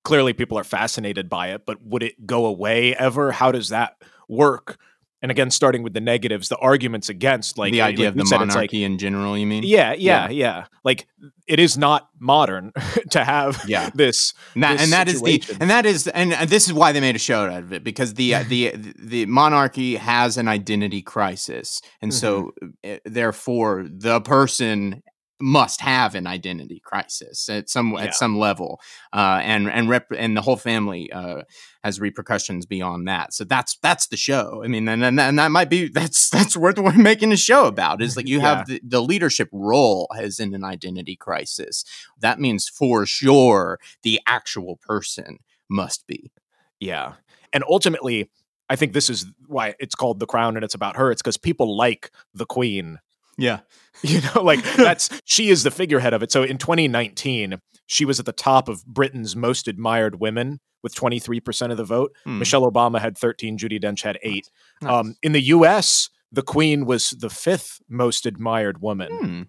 Clearly, 0.05 0.35
people 0.35 0.59
are 0.59 0.65
fascinated 0.65 1.31
by 1.31 1.49
it, 1.49 1.63
but 1.65 1.79
would 1.83 2.03
it 2.03 2.27
go 2.27 2.45
away 2.45 2.95
ever? 2.95 3.33
How 3.33 3.51
does 3.53 3.71
that 3.71 3.97
work? 4.29 4.79
And 5.25 5.31
again 5.31 5.51
starting 5.51 5.83
with 5.83 5.95
the 5.95 6.03
negatives 6.03 6.51
the 6.51 6.57
arguments 6.59 7.09
against 7.09 7.57
like 7.57 7.73
the 7.73 7.81
idea 7.81 8.11
like 8.11 8.21
of 8.21 8.29
the 8.29 8.37
monarchy 8.39 8.83
like, 8.83 8.91
in 8.91 8.99
general 8.99 9.39
you 9.39 9.47
mean? 9.47 9.63
Yeah, 9.63 9.95
yeah, 9.95 10.29
yeah. 10.29 10.31
yeah. 10.31 10.65
Like 10.85 11.07
it 11.47 11.59
is 11.59 11.79
not 11.79 12.11
modern 12.21 12.73
to 13.11 13.25
have 13.25 13.65
yeah. 13.67 13.89
this 13.95 14.35
and 14.53 14.63
that, 14.63 14.73
this 14.73 14.83
and 14.83 14.93
that 14.93 15.09
is 15.09 15.23
the 15.23 15.57
and 15.61 15.71
that 15.71 15.87
is 15.87 16.09
and 16.09 16.33
this 16.51 16.67
is 16.67 16.75
why 16.75 16.93
they 16.93 17.01
made 17.01 17.17
a 17.17 17.19
show 17.19 17.47
out 17.47 17.63
of 17.63 17.73
it 17.73 17.83
because 17.83 18.13
the 18.15 18.35
uh, 18.35 18.45
the 18.47 18.75
the 18.99 19.25
monarchy 19.25 19.97
has 19.97 20.37
an 20.37 20.47
identity 20.47 21.01
crisis. 21.01 21.81
And 22.03 22.13
mm-hmm. 22.13 22.19
so 22.19 22.53
uh, 22.87 22.99
therefore 23.07 23.87
the 23.91 24.21
person 24.21 25.03
must 25.45 25.83
have 25.83 26.15
an 26.15 26.27
identity 26.27 26.81
crisis 26.83 27.51
at 27.51 27.69
some 27.69 27.93
yeah. 27.93 28.05
at 28.05 28.15
some 28.15 28.39
level, 28.39 28.81
uh, 29.13 29.41
and 29.43 29.71
and 29.71 29.91
rep- 29.91 30.11
and 30.17 30.35
the 30.35 30.41
whole 30.41 30.57
family 30.57 31.13
uh, 31.13 31.43
has 31.83 32.01
repercussions 32.01 32.65
beyond 32.65 33.07
that. 33.07 33.35
So 33.35 33.45
that's 33.45 33.77
that's 33.83 34.07
the 34.07 34.17
show. 34.17 34.63
I 34.65 34.69
mean, 34.69 34.89
and 34.89 35.05
and, 35.05 35.21
and 35.21 35.39
that 35.39 35.51
might 35.51 35.69
be 35.69 35.89
that's 35.93 36.31
that's 36.31 36.57
worth 36.57 36.79
making 36.97 37.31
a 37.31 37.37
show 37.37 37.67
about. 37.67 38.01
Is 38.01 38.17
like 38.17 38.27
you 38.27 38.39
yeah. 38.39 38.57
have 38.57 38.67
the, 38.67 38.81
the 38.83 39.03
leadership 39.03 39.51
role 39.53 40.11
as 40.17 40.41
in 40.41 40.55
an 40.55 40.65
identity 40.65 41.15
crisis. 41.15 41.85
That 42.19 42.41
means 42.41 42.67
for 42.67 43.05
sure 43.05 43.79
the 44.03 44.21
actual 44.27 44.77
person 44.77 45.41
must 45.69 46.07
be. 46.07 46.33
Yeah, 46.81 47.15
and 47.53 47.63
ultimately. 47.69 48.31
I 48.71 48.77
think 48.77 48.95
this 48.95 49.11
is 49.11 49.27
why 49.47 49.75
it's 49.79 49.95
called 49.95 50.21
The 50.21 50.27
Crown 50.27 50.57
and 50.57 50.65
it's 50.65 50.75
about 50.75 50.97
her. 50.97 51.11
It's 51.11 51.21
because 51.21 51.37
people 51.37 51.77
like 51.77 52.11
the 52.33 52.47
Queen 52.47 52.99
yeah. 53.37 53.61
You 54.03 54.21
know, 54.21 54.43
like 54.43 54.63
that's 54.77 55.09
she 55.25 55.49
is 55.49 55.63
the 55.63 55.71
figurehead 55.71 56.13
of 56.13 56.23
it. 56.23 56.31
So 56.31 56.43
in 56.43 56.59
2019, 56.59 57.59
she 57.87 58.05
was 58.05 58.21
at 58.21 58.27
the 58.27 58.33
top 58.33 58.69
of 58.69 58.85
Britain's 58.85 59.35
most 59.35 59.67
admired 59.67 60.21
women 60.21 60.61
with 60.83 60.95
23% 60.95 61.71
of 61.71 61.79
the 61.79 61.85
vote. 61.85 62.15
Mm. 62.27 62.39
Michelle 62.39 62.71
Obama 62.71 63.01
had 63.01 63.17
13, 63.17 63.57
Judi 63.57 63.83
Dench 63.83 64.03
had 64.03 64.19
8. 64.23 64.51
Nice. 64.83 64.93
Um, 64.93 65.15
in 65.23 65.33
the 65.33 65.41
US, 65.41 66.11
the 66.31 66.43
queen 66.43 66.85
was 66.85 67.11
the 67.11 67.31
fifth 67.31 67.81
most 67.89 68.27
admired 68.27 68.83
woman. 68.83 69.11
Mm. 69.11 69.47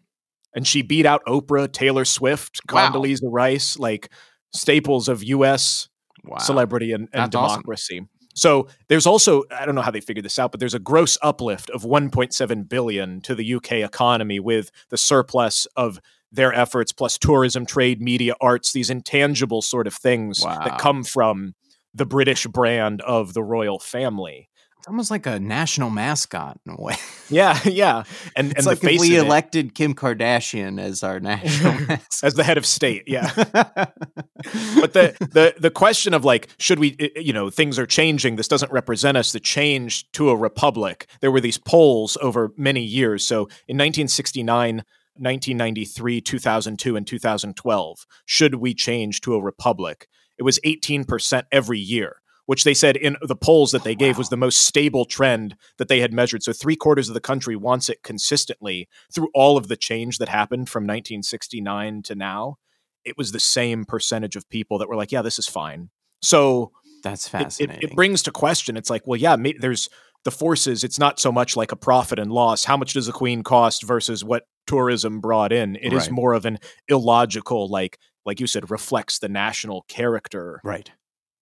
And 0.54 0.65
she 0.65 0.82
beat 0.82 1.06
out 1.06 1.21
Oprah, 1.28 1.69
Taylor 1.69 2.06
Swift, 2.06 2.62
wow. 2.71 2.89
Condoleezza 2.89 3.24
Rice, 3.24 3.78
like 3.78 4.10
staples 4.54 5.10
of 5.10 5.24
US 5.24 5.89
wow. 6.24 6.38
celebrity 6.38 6.93
and, 6.93 7.10
and 7.12 7.32
democracy. 7.32 7.98
Awesome. 7.98 8.10
So 8.36 8.67
there's 8.89 9.06
also 9.06 9.43
I 9.50 9.65
don't 9.65 9.76
know 9.76 9.82
how 9.82 9.91
they 9.91 10.02
figured 10.02 10.26
this 10.26 10.38
out, 10.38 10.52
but 10.52 10.60
there's 10.60 10.74
a 10.74 10.80
gross 10.80 11.17
uplift 11.21 11.69
of 11.71 11.84
1.7 11.84 12.69
billion 12.69 13.21
to 13.21 13.34
the 13.34 13.56
UK 13.56 13.74
economy 13.74 14.39
with 14.39 14.71
the 14.89 14.98
surplus 14.98 15.65
of 15.76 16.00
their 16.32 16.54
efforts 16.54 16.91
plus 16.91 17.17
tourism, 17.17 17.65
trade, 17.65 18.02
media, 18.02 18.36
arts, 18.41 18.74
these 18.74 18.89
intangible 18.89 19.62
sort 19.62 19.88
of 19.88 19.93
things 19.93 20.41
wow. 20.43 20.63
that 20.63 20.78
come 20.78 21.04
from 21.04 21.56
the 21.93 22.06
British 22.06 22.45
brand 22.45 23.02
of 23.02 23.34
the 23.34 23.43
royal 23.43 23.80
family. 23.80 24.50
It's 24.86 24.89
almost 24.91 25.10
like 25.10 25.26
a 25.26 25.39
national 25.39 25.89
mascot 25.89 26.60
in 26.63 26.74
a 26.74 26.80
way. 26.80 26.93
Yeah, 27.28 27.60
yeah. 27.65 28.04
And 28.36 28.52
it's 28.52 28.60
and 28.60 28.67
like 28.67 28.84
if 28.84 29.02
we 29.02 29.17
elected 29.17 29.65
it, 29.65 29.74
Kim 29.74 29.95
Kardashian 29.95 30.80
as 30.80 31.02
our 31.02 31.19
national 31.19 31.98
as 32.21 32.36
the 32.36 32.43
head 32.43 32.60
of 32.60 32.67
state. 32.67 33.02
Yeah. 33.08 33.32
but 33.34 34.93
the 34.93 35.17
the 35.21 35.56
the 35.58 35.71
question 35.71 36.13
of 36.13 36.24
like 36.24 36.50
should 36.60 36.78
we 36.78 36.95
eh, 37.00 37.19
you 37.19 37.34
know 37.34 37.50
things 37.50 37.80
are 37.80 37.88
changing 37.88 38.36
this 38.36 38.48
doesn't 38.48 38.71
represent 38.71 39.17
us 39.17 39.32
the 39.32 39.39
change 39.39 40.12
to 40.12 40.30
a 40.30 40.36
republic. 40.36 41.08
There 41.19 41.32
were 41.32 41.41
these 41.41 41.58
polls 41.58 42.15
over 42.21 42.54
many 42.56 42.84
years. 42.84 43.26
So 43.26 43.45
in 43.67 43.78
1969 43.78 44.84
1993, 45.17 46.21
2002, 46.21 46.95
and 46.95 47.08
2012. 47.08 48.06
Should 48.26 48.56
we 48.56 48.76
change 48.76 49.21
to 49.21 49.34
a 49.34 49.41
republic? 49.41 50.08
It 50.38 50.43
was 50.43 50.60
18% 50.60 51.43
every 51.52 51.80
year 51.80 52.17
which 52.45 52.63
they 52.63 52.73
said 52.73 52.95
in 52.95 53.17
the 53.21 53.36
polls 53.36 53.71
that 53.71 53.84
they 53.84 53.93
oh, 53.93 53.95
gave 53.95 54.15
wow. 54.15 54.19
was 54.19 54.29
the 54.29 54.38
most 54.38 54.60
stable 54.60 55.05
trend 55.05 55.55
that 55.77 55.88
they 55.88 55.99
had 55.99 56.13
measured. 56.13 56.43
So 56.43 56.53
three 56.53 56.75
quarters 56.75 57.08
of 57.08 57.13
the 57.13 57.21
country 57.21 57.55
wants 57.55 57.89
it 57.89 58.03
consistently 58.03 58.88
through 59.13 59.29
all 59.34 59.58
of 59.58 59.67
the 59.67 59.77
change 59.77 60.17
that 60.19 60.29
happened 60.29 60.69
from 60.69 60.84
1969 60.84 62.03
to 62.03 62.15
now. 62.15 62.58
It 63.03 63.17
was 63.17 63.31
the 63.31 63.39
same 63.39 63.86
percentage 63.86 64.36
of 64.36 64.49
people 64.49 64.77
that 64.79 64.89
were 64.89 64.95
like, 64.95 65.12
yeah, 65.12 65.21
this 65.21 65.39
is 65.39 65.47
fine. 65.47 65.89
So 66.21 66.71
that's 67.03 67.27
fascinating. 67.27 67.77
It, 67.77 67.84
it, 67.84 67.91
it 67.91 67.95
brings 67.95 68.23
to 68.23 68.31
question. 68.31 68.77
It's 68.77 68.89
like, 68.89 69.05
well, 69.05 69.19
yeah, 69.19 69.36
there's 69.60 69.89
the 70.23 70.31
forces. 70.31 70.84
It's 70.84 70.99
not 70.99 71.19
so 71.19 71.31
much 71.31 71.55
like 71.55 71.71
a 71.71 71.75
profit 71.75 72.19
and 72.19 72.31
loss. 72.31 72.65
How 72.65 72.75
much 72.75 72.93
does 72.93 73.08
a 73.08 73.13
queen 73.13 73.43
cost 73.43 73.84
versus 73.84 74.23
what 74.23 74.47
tourism 74.65 75.21
brought 75.21 75.53
in? 75.53 75.75
It 75.77 75.93
right. 75.93 76.01
is 76.01 76.10
more 76.10 76.34
of 76.34 76.45
an 76.45 76.58
illogical, 76.89 77.69
like, 77.69 77.99
like 78.25 78.39
you 78.39 78.47
said, 78.47 78.71
reflects 78.71 79.19
the 79.19 79.29
national 79.29 79.86
character. 79.88 80.60
Right. 80.63 80.91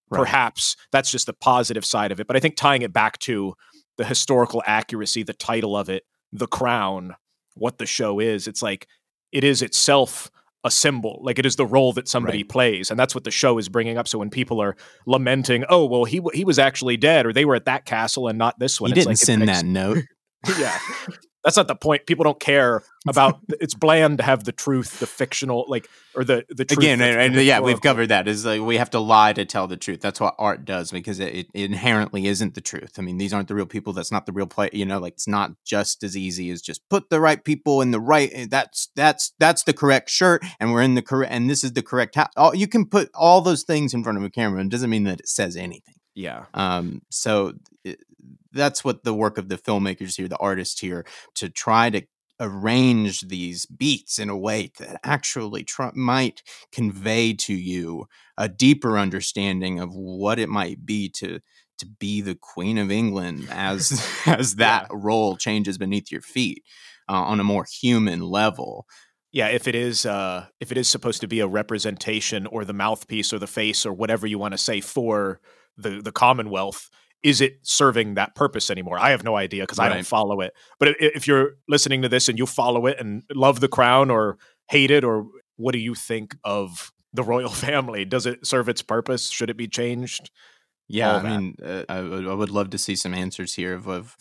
Right. 0.10 0.20
Perhaps 0.20 0.76
that's 0.92 1.12
just 1.12 1.26
the 1.26 1.34
positive 1.34 1.86
side 1.86 2.12
of 2.12 2.20
it. 2.20 2.28
But 2.28 2.36
I 2.36 2.40
think 2.40 2.56
tying 2.56 2.82
it 2.82 2.94
back 2.94 3.18
to 3.20 3.56
the 3.98 4.06
historical 4.06 4.62
accuracy, 4.66 5.24
the 5.24 5.34
title 5.34 5.76
of 5.76 5.90
it, 5.90 6.04
the 6.32 6.48
crown, 6.48 7.16
what 7.56 7.78
the 7.78 7.86
show 7.86 8.20
is, 8.20 8.48
it's 8.48 8.62
like 8.62 8.88
it 9.32 9.44
is 9.44 9.62
itself 9.62 10.32
a 10.64 10.72
symbol 10.72 11.20
like 11.22 11.40
it 11.40 11.46
is 11.46 11.58
the 11.58 11.66
role 11.66 11.92
that 11.92 12.08
somebody 12.08 12.38
right. 12.38 12.50
plays 12.50 12.90
and 12.90 12.98
that's 12.98 13.14
what 13.14 13.26
the 13.26 13.32
show 13.32 13.58
is 13.58 13.68
bringing 13.68 13.98
up 13.98 14.08
so 14.08 14.18
when 14.18 14.30
people 14.30 14.62
are 14.62 14.78
lamenting 15.06 15.66
oh 15.68 15.86
well 15.86 16.06
he 16.06 16.22
he 16.34 16.46
was 16.46 16.58
actually 16.58 16.96
dead 16.96 17.26
or 17.26 17.34
they 17.34 17.44
were 17.44 17.56
at 17.56 17.66
that 17.66 17.84
castle 17.84 18.30
and 18.30 18.38
not 18.38 18.58
this 18.60 18.80
one 18.80 18.90
he 18.90 18.94
didn't 18.94 19.08
like, 19.08 19.18
send 19.18 19.46
that 19.48 19.66
note 19.66 19.98
yeah 20.58 20.78
that's 21.44 21.58
not 21.58 21.68
the 21.68 21.76
point. 21.76 22.06
People 22.06 22.24
don't 22.24 22.40
care 22.40 22.84
about. 23.08 23.40
it's 23.60 23.74
bland 23.74 24.20
to 24.20 24.24
have 24.24 24.46
the 24.46 24.52
truth, 24.52 25.00
the 25.00 25.08
fictional, 25.08 25.66
like 25.68 25.90
or 26.16 26.24
the 26.24 26.46
the 26.50 26.64
truth 26.66 26.80
again. 26.80 27.02
And, 27.02 27.36
and 27.36 27.46
yeah, 27.46 27.60
we've 27.60 27.82
covered 27.82 28.08
that. 28.08 28.28
Is 28.28 28.46
like 28.46 28.62
we 28.62 28.78
have 28.78 28.90
to 28.92 29.00
lie 29.00 29.34
to 29.34 29.46
tell 29.46 29.68
the 29.68 29.78
truth. 29.78 30.00
That's 30.00 30.20
what 30.20 30.36
art 30.40 30.64
does 30.66 30.92
because 30.92 31.20
it, 31.20 31.34
it, 31.34 31.48
inherently 31.54 32.28
isn't 32.28 32.56
the 32.56 32.62
truth. 32.62 32.94
I 32.98 33.02
mean, 33.02 33.18
these 33.18 33.34
aren't 33.34 33.48
the 33.48 33.56
real 33.56 33.66
people. 33.66 33.94
That's 33.94 34.12
not 34.12 34.26
the 34.26 34.32
real 34.32 34.48
play. 34.48 34.70
You 34.72 34.86
know, 34.86 35.00
like 35.00 35.14
it's 35.14 35.28
not 35.28 35.52
just 35.66 36.04
as 36.04 36.16
easy 36.16 36.50
as 36.50 36.62
just 36.62 36.88
put 36.90 37.10
the 37.10 37.20
right 37.20 37.44
people 37.44 37.82
in 37.82 37.92
the 37.92 38.00
right. 38.00 38.30
Eh, 38.34 38.48
that's 38.50 38.90
that's 38.96 39.34
that's 39.40 39.64
the 39.64 39.74
correct 39.74 40.10
shirt, 40.10 40.44
and 40.60 40.72
we're 40.72 40.82
in 40.82 40.96
the 40.96 41.02
correct. 41.02 41.34
And 41.34 41.50
this 41.50 41.64
is 41.64 41.74
the 41.74 41.82
correct. 41.82 42.18
All, 42.38 42.56
you 42.56 42.68
can 42.68 42.86
put 42.86 43.10
all 43.14 43.42
those 43.42 43.64
things 43.64 43.94
in 43.94 44.04
front 44.04 44.18
of 44.18 44.24
a 44.24 44.30
camera. 44.30 44.60
and 44.60 44.72
It 44.72 44.72
doesn't 44.72 44.90
mean 44.90 45.04
that 45.06 45.20
it 45.20 45.28
says 45.28 45.58
anything. 45.58 45.96
Yeah. 46.16 46.46
Um. 46.54 47.02
So 47.10 47.54
it, 47.84 48.00
that's 48.54 48.84
what 48.84 49.04
the 49.04 49.14
work 49.14 49.38
of 49.38 49.50
the 49.50 49.58
filmmakers 49.58 50.16
here, 50.16 50.28
the 50.28 50.38
artists 50.38 50.80
here, 50.80 51.06
to 51.36 51.50
try 51.50 51.90
to 51.90 52.04
arrange 52.40 53.22
these 53.22 53.66
beats 53.66 54.20
in 54.20 54.30
a 54.30 54.38
way 54.38 54.72
that 54.80 55.00
actually 55.04 55.64
tr- 55.64 55.94
might 55.94 56.42
convey 56.72 57.34
to 57.34 57.54
you 57.54 58.06
a 58.38 58.50
deeper 58.50 58.98
understanding 58.98 59.80
of 59.80 59.94
what 59.94 60.40
it 60.40 60.50
might 60.50 60.86
be 60.86 61.10
to 61.10 61.40
to 61.80 61.86
be 61.86 62.22
the 62.22 62.36
queen 62.36 62.78
of 62.78 62.92
England 62.92 63.48
as 63.50 64.06
as 64.26 64.56
that 64.56 64.88
yeah. 64.90 64.98
role 65.00 65.38
changes 65.38 65.78
beneath 65.78 66.12
your 66.12 66.22
feet 66.22 66.64
uh, 67.10 67.14
on 67.14 67.40
a 67.40 67.44
more 67.44 67.66
human 67.82 68.22
level. 68.22 68.86
yeah, 69.32 69.48
if 69.48 69.68
it 69.68 69.76
is 69.76 70.06
uh, 70.06 70.46
if 70.60 70.72
it 70.72 70.78
is 70.78 70.88
supposed 70.88 71.22
to 71.22 71.28
be 71.28 71.40
a 71.40 71.48
representation 71.48 72.48
or 72.48 72.66
the 72.66 72.74
mouthpiece 72.74 73.34
or 73.34 73.40
the 73.40 73.48
face 73.48 73.86
or 73.86 73.94
whatever 73.94 74.28
you 74.28 74.40
want 74.40 74.54
to 74.54 74.58
say 74.58 74.82
for 74.82 75.40
the 75.78 76.02
the 76.02 76.12
Commonwealth, 76.12 76.90
is 77.24 77.40
it 77.40 77.60
serving 77.64 78.16
that 78.16 78.36
purpose 78.36 78.70
anymore? 78.70 79.00
I 79.00 79.12
have 79.12 79.24
no 79.24 79.36
idea 79.36 79.64
because 79.64 79.80
right. 79.80 79.92
I 79.92 79.96
don't 79.96 80.06
follow 80.06 80.42
it. 80.42 80.54
But 80.78 80.96
if, 81.00 81.26
you're 81.26 81.54
listening 81.70 82.02
to 82.02 82.10
this 82.10 82.28
and 82.28 82.38
you 82.38 82.46
follow 82.46 82.86
it 82.86 83.00
and 83.00 83.24
love 83.34 83.62
the 83.62 83.70
crown 83.70 84.12
or 84.12 84.38
hate 84.70 84.92
it, 84.92 85.04
or 85.04 85.28
what 85.56 85.72
do 85.72 85.80
you 85.80 85.96
think 85.96 86.36
of 86.44 86.92
the 87.14 87.24
royal 87.24 87.50
family? 87.68 88.04
Does 88.04 88.26
it 88.26 88.46
serve 88.46 88.68
its 88.68 88.82
purpose? 88.82 89.30
Should 89.30 89.50
it 89.50 89.58
be 89.58 89.68
changed? 89.68 90.32
Yeah, 90.90 91.16
I 91.16 91.22
mean, 91.22 91.56
uh, 91.64 91.84
I, 91.88 92.02
would, 92.02 92.28
I 92.28 92.34
would 92.34 92.50
love 92.50 92.70
to 92.72 92.78
see 92.78 92.96
some 92.96 93.14
answers 93.14 93.54
here 93.54 93.74
of, 93.74 93.88
of 93.88 94.18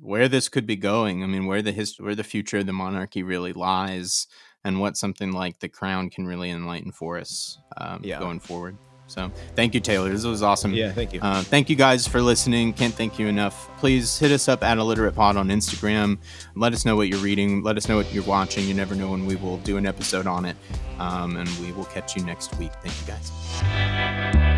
where 0.00 0.28
this 0.28 0.48
could 0.48 0.66
be 0.66 0.76
going. 0.76 1.24
I 1.24 1.26
mean, 1.26 1.46
where 1.46 1.60
the 1.60 1.72
hist- 1.72 2.00
where 2.00 2.14
the 2.14 2.24
future 2.24 2.58
of 2.58 2.66
the 2.66 2.72
monarchy 2.72 3.24
really 3.24 3.52
lies 3.52 4.28
and 4.62 4.80
what 4.80 4.96
something 4.96 5.32
like 5.32 5.58
the 5.58 5.68
crown 5.68 6.10
can 6.10 6.24
really 6.24 6.50
enlighten 6.50 6.92
for 6.92 7.18
us 7.18 7.58
um, 7.76 8.00
yeah. 8.04 8.20
going 8.20 8.38
forward. 8.38 8.78
So 9.06 9.30
thank 9.54 9.74
you, 9.74 9.80
Taylor. 9.80 10.10
This 10.10 10.24
was 10.24 10.42
awesome. 10.42 10.72
Yeah, 10.72 10.92
thank 10.92 11.12
you. 11.12 11.20
Uh, 11.20 11.42
thank 11.42 11.68
you 11.70 11.76
guys 11.76 12.08
for 12.08 12.20
listening. 12.22 12.72
Can't 12.72 12.94
thank 12.94 13.18
you 13.18 13.26
enough. 13.26 13.68
Please 13.78 14.18
hit 14.18 14.32
us 14.32 14.48
up 14.48 14.62
at 14.62 14.78
Illiterate 14.78 15.14
Pod 15.14 15.36
on 15.36 15.48
Instagram. 15.48 16.18
Let 16.54 16.72
us 16.72 16.84
know 16.84 16.96
what 16.96 17.08
you're 17.08 17.18
reading. 17.20 17.62
Let 17.62 17.76
us 17.76 17.88
know 17.88 17.96
what 17.96 18.12
you're 18.12 18.24
watching. 18.24 18.66
You 18.66 18.74
never 18.74 18.94
know 18.94 19.10
when 19.10 19.26
we 19.26 19.36
will 19.36 19.58
do 19.58 19.76
an 19.76 19.86
episode 19.86 20.26
on 20.26 20.44
it. 20.44 20.56
Um, 20.98 21.36
and 21.36 21.48
we 21.60 21.72
will 21.72 21.84
catch 21.86 22.16
you 22.16 22.24
next 22.24 22.56
week. 22.58 22.72
Thank 22.82 22.94
you 23.00 23.06
guys. 23.06 24.53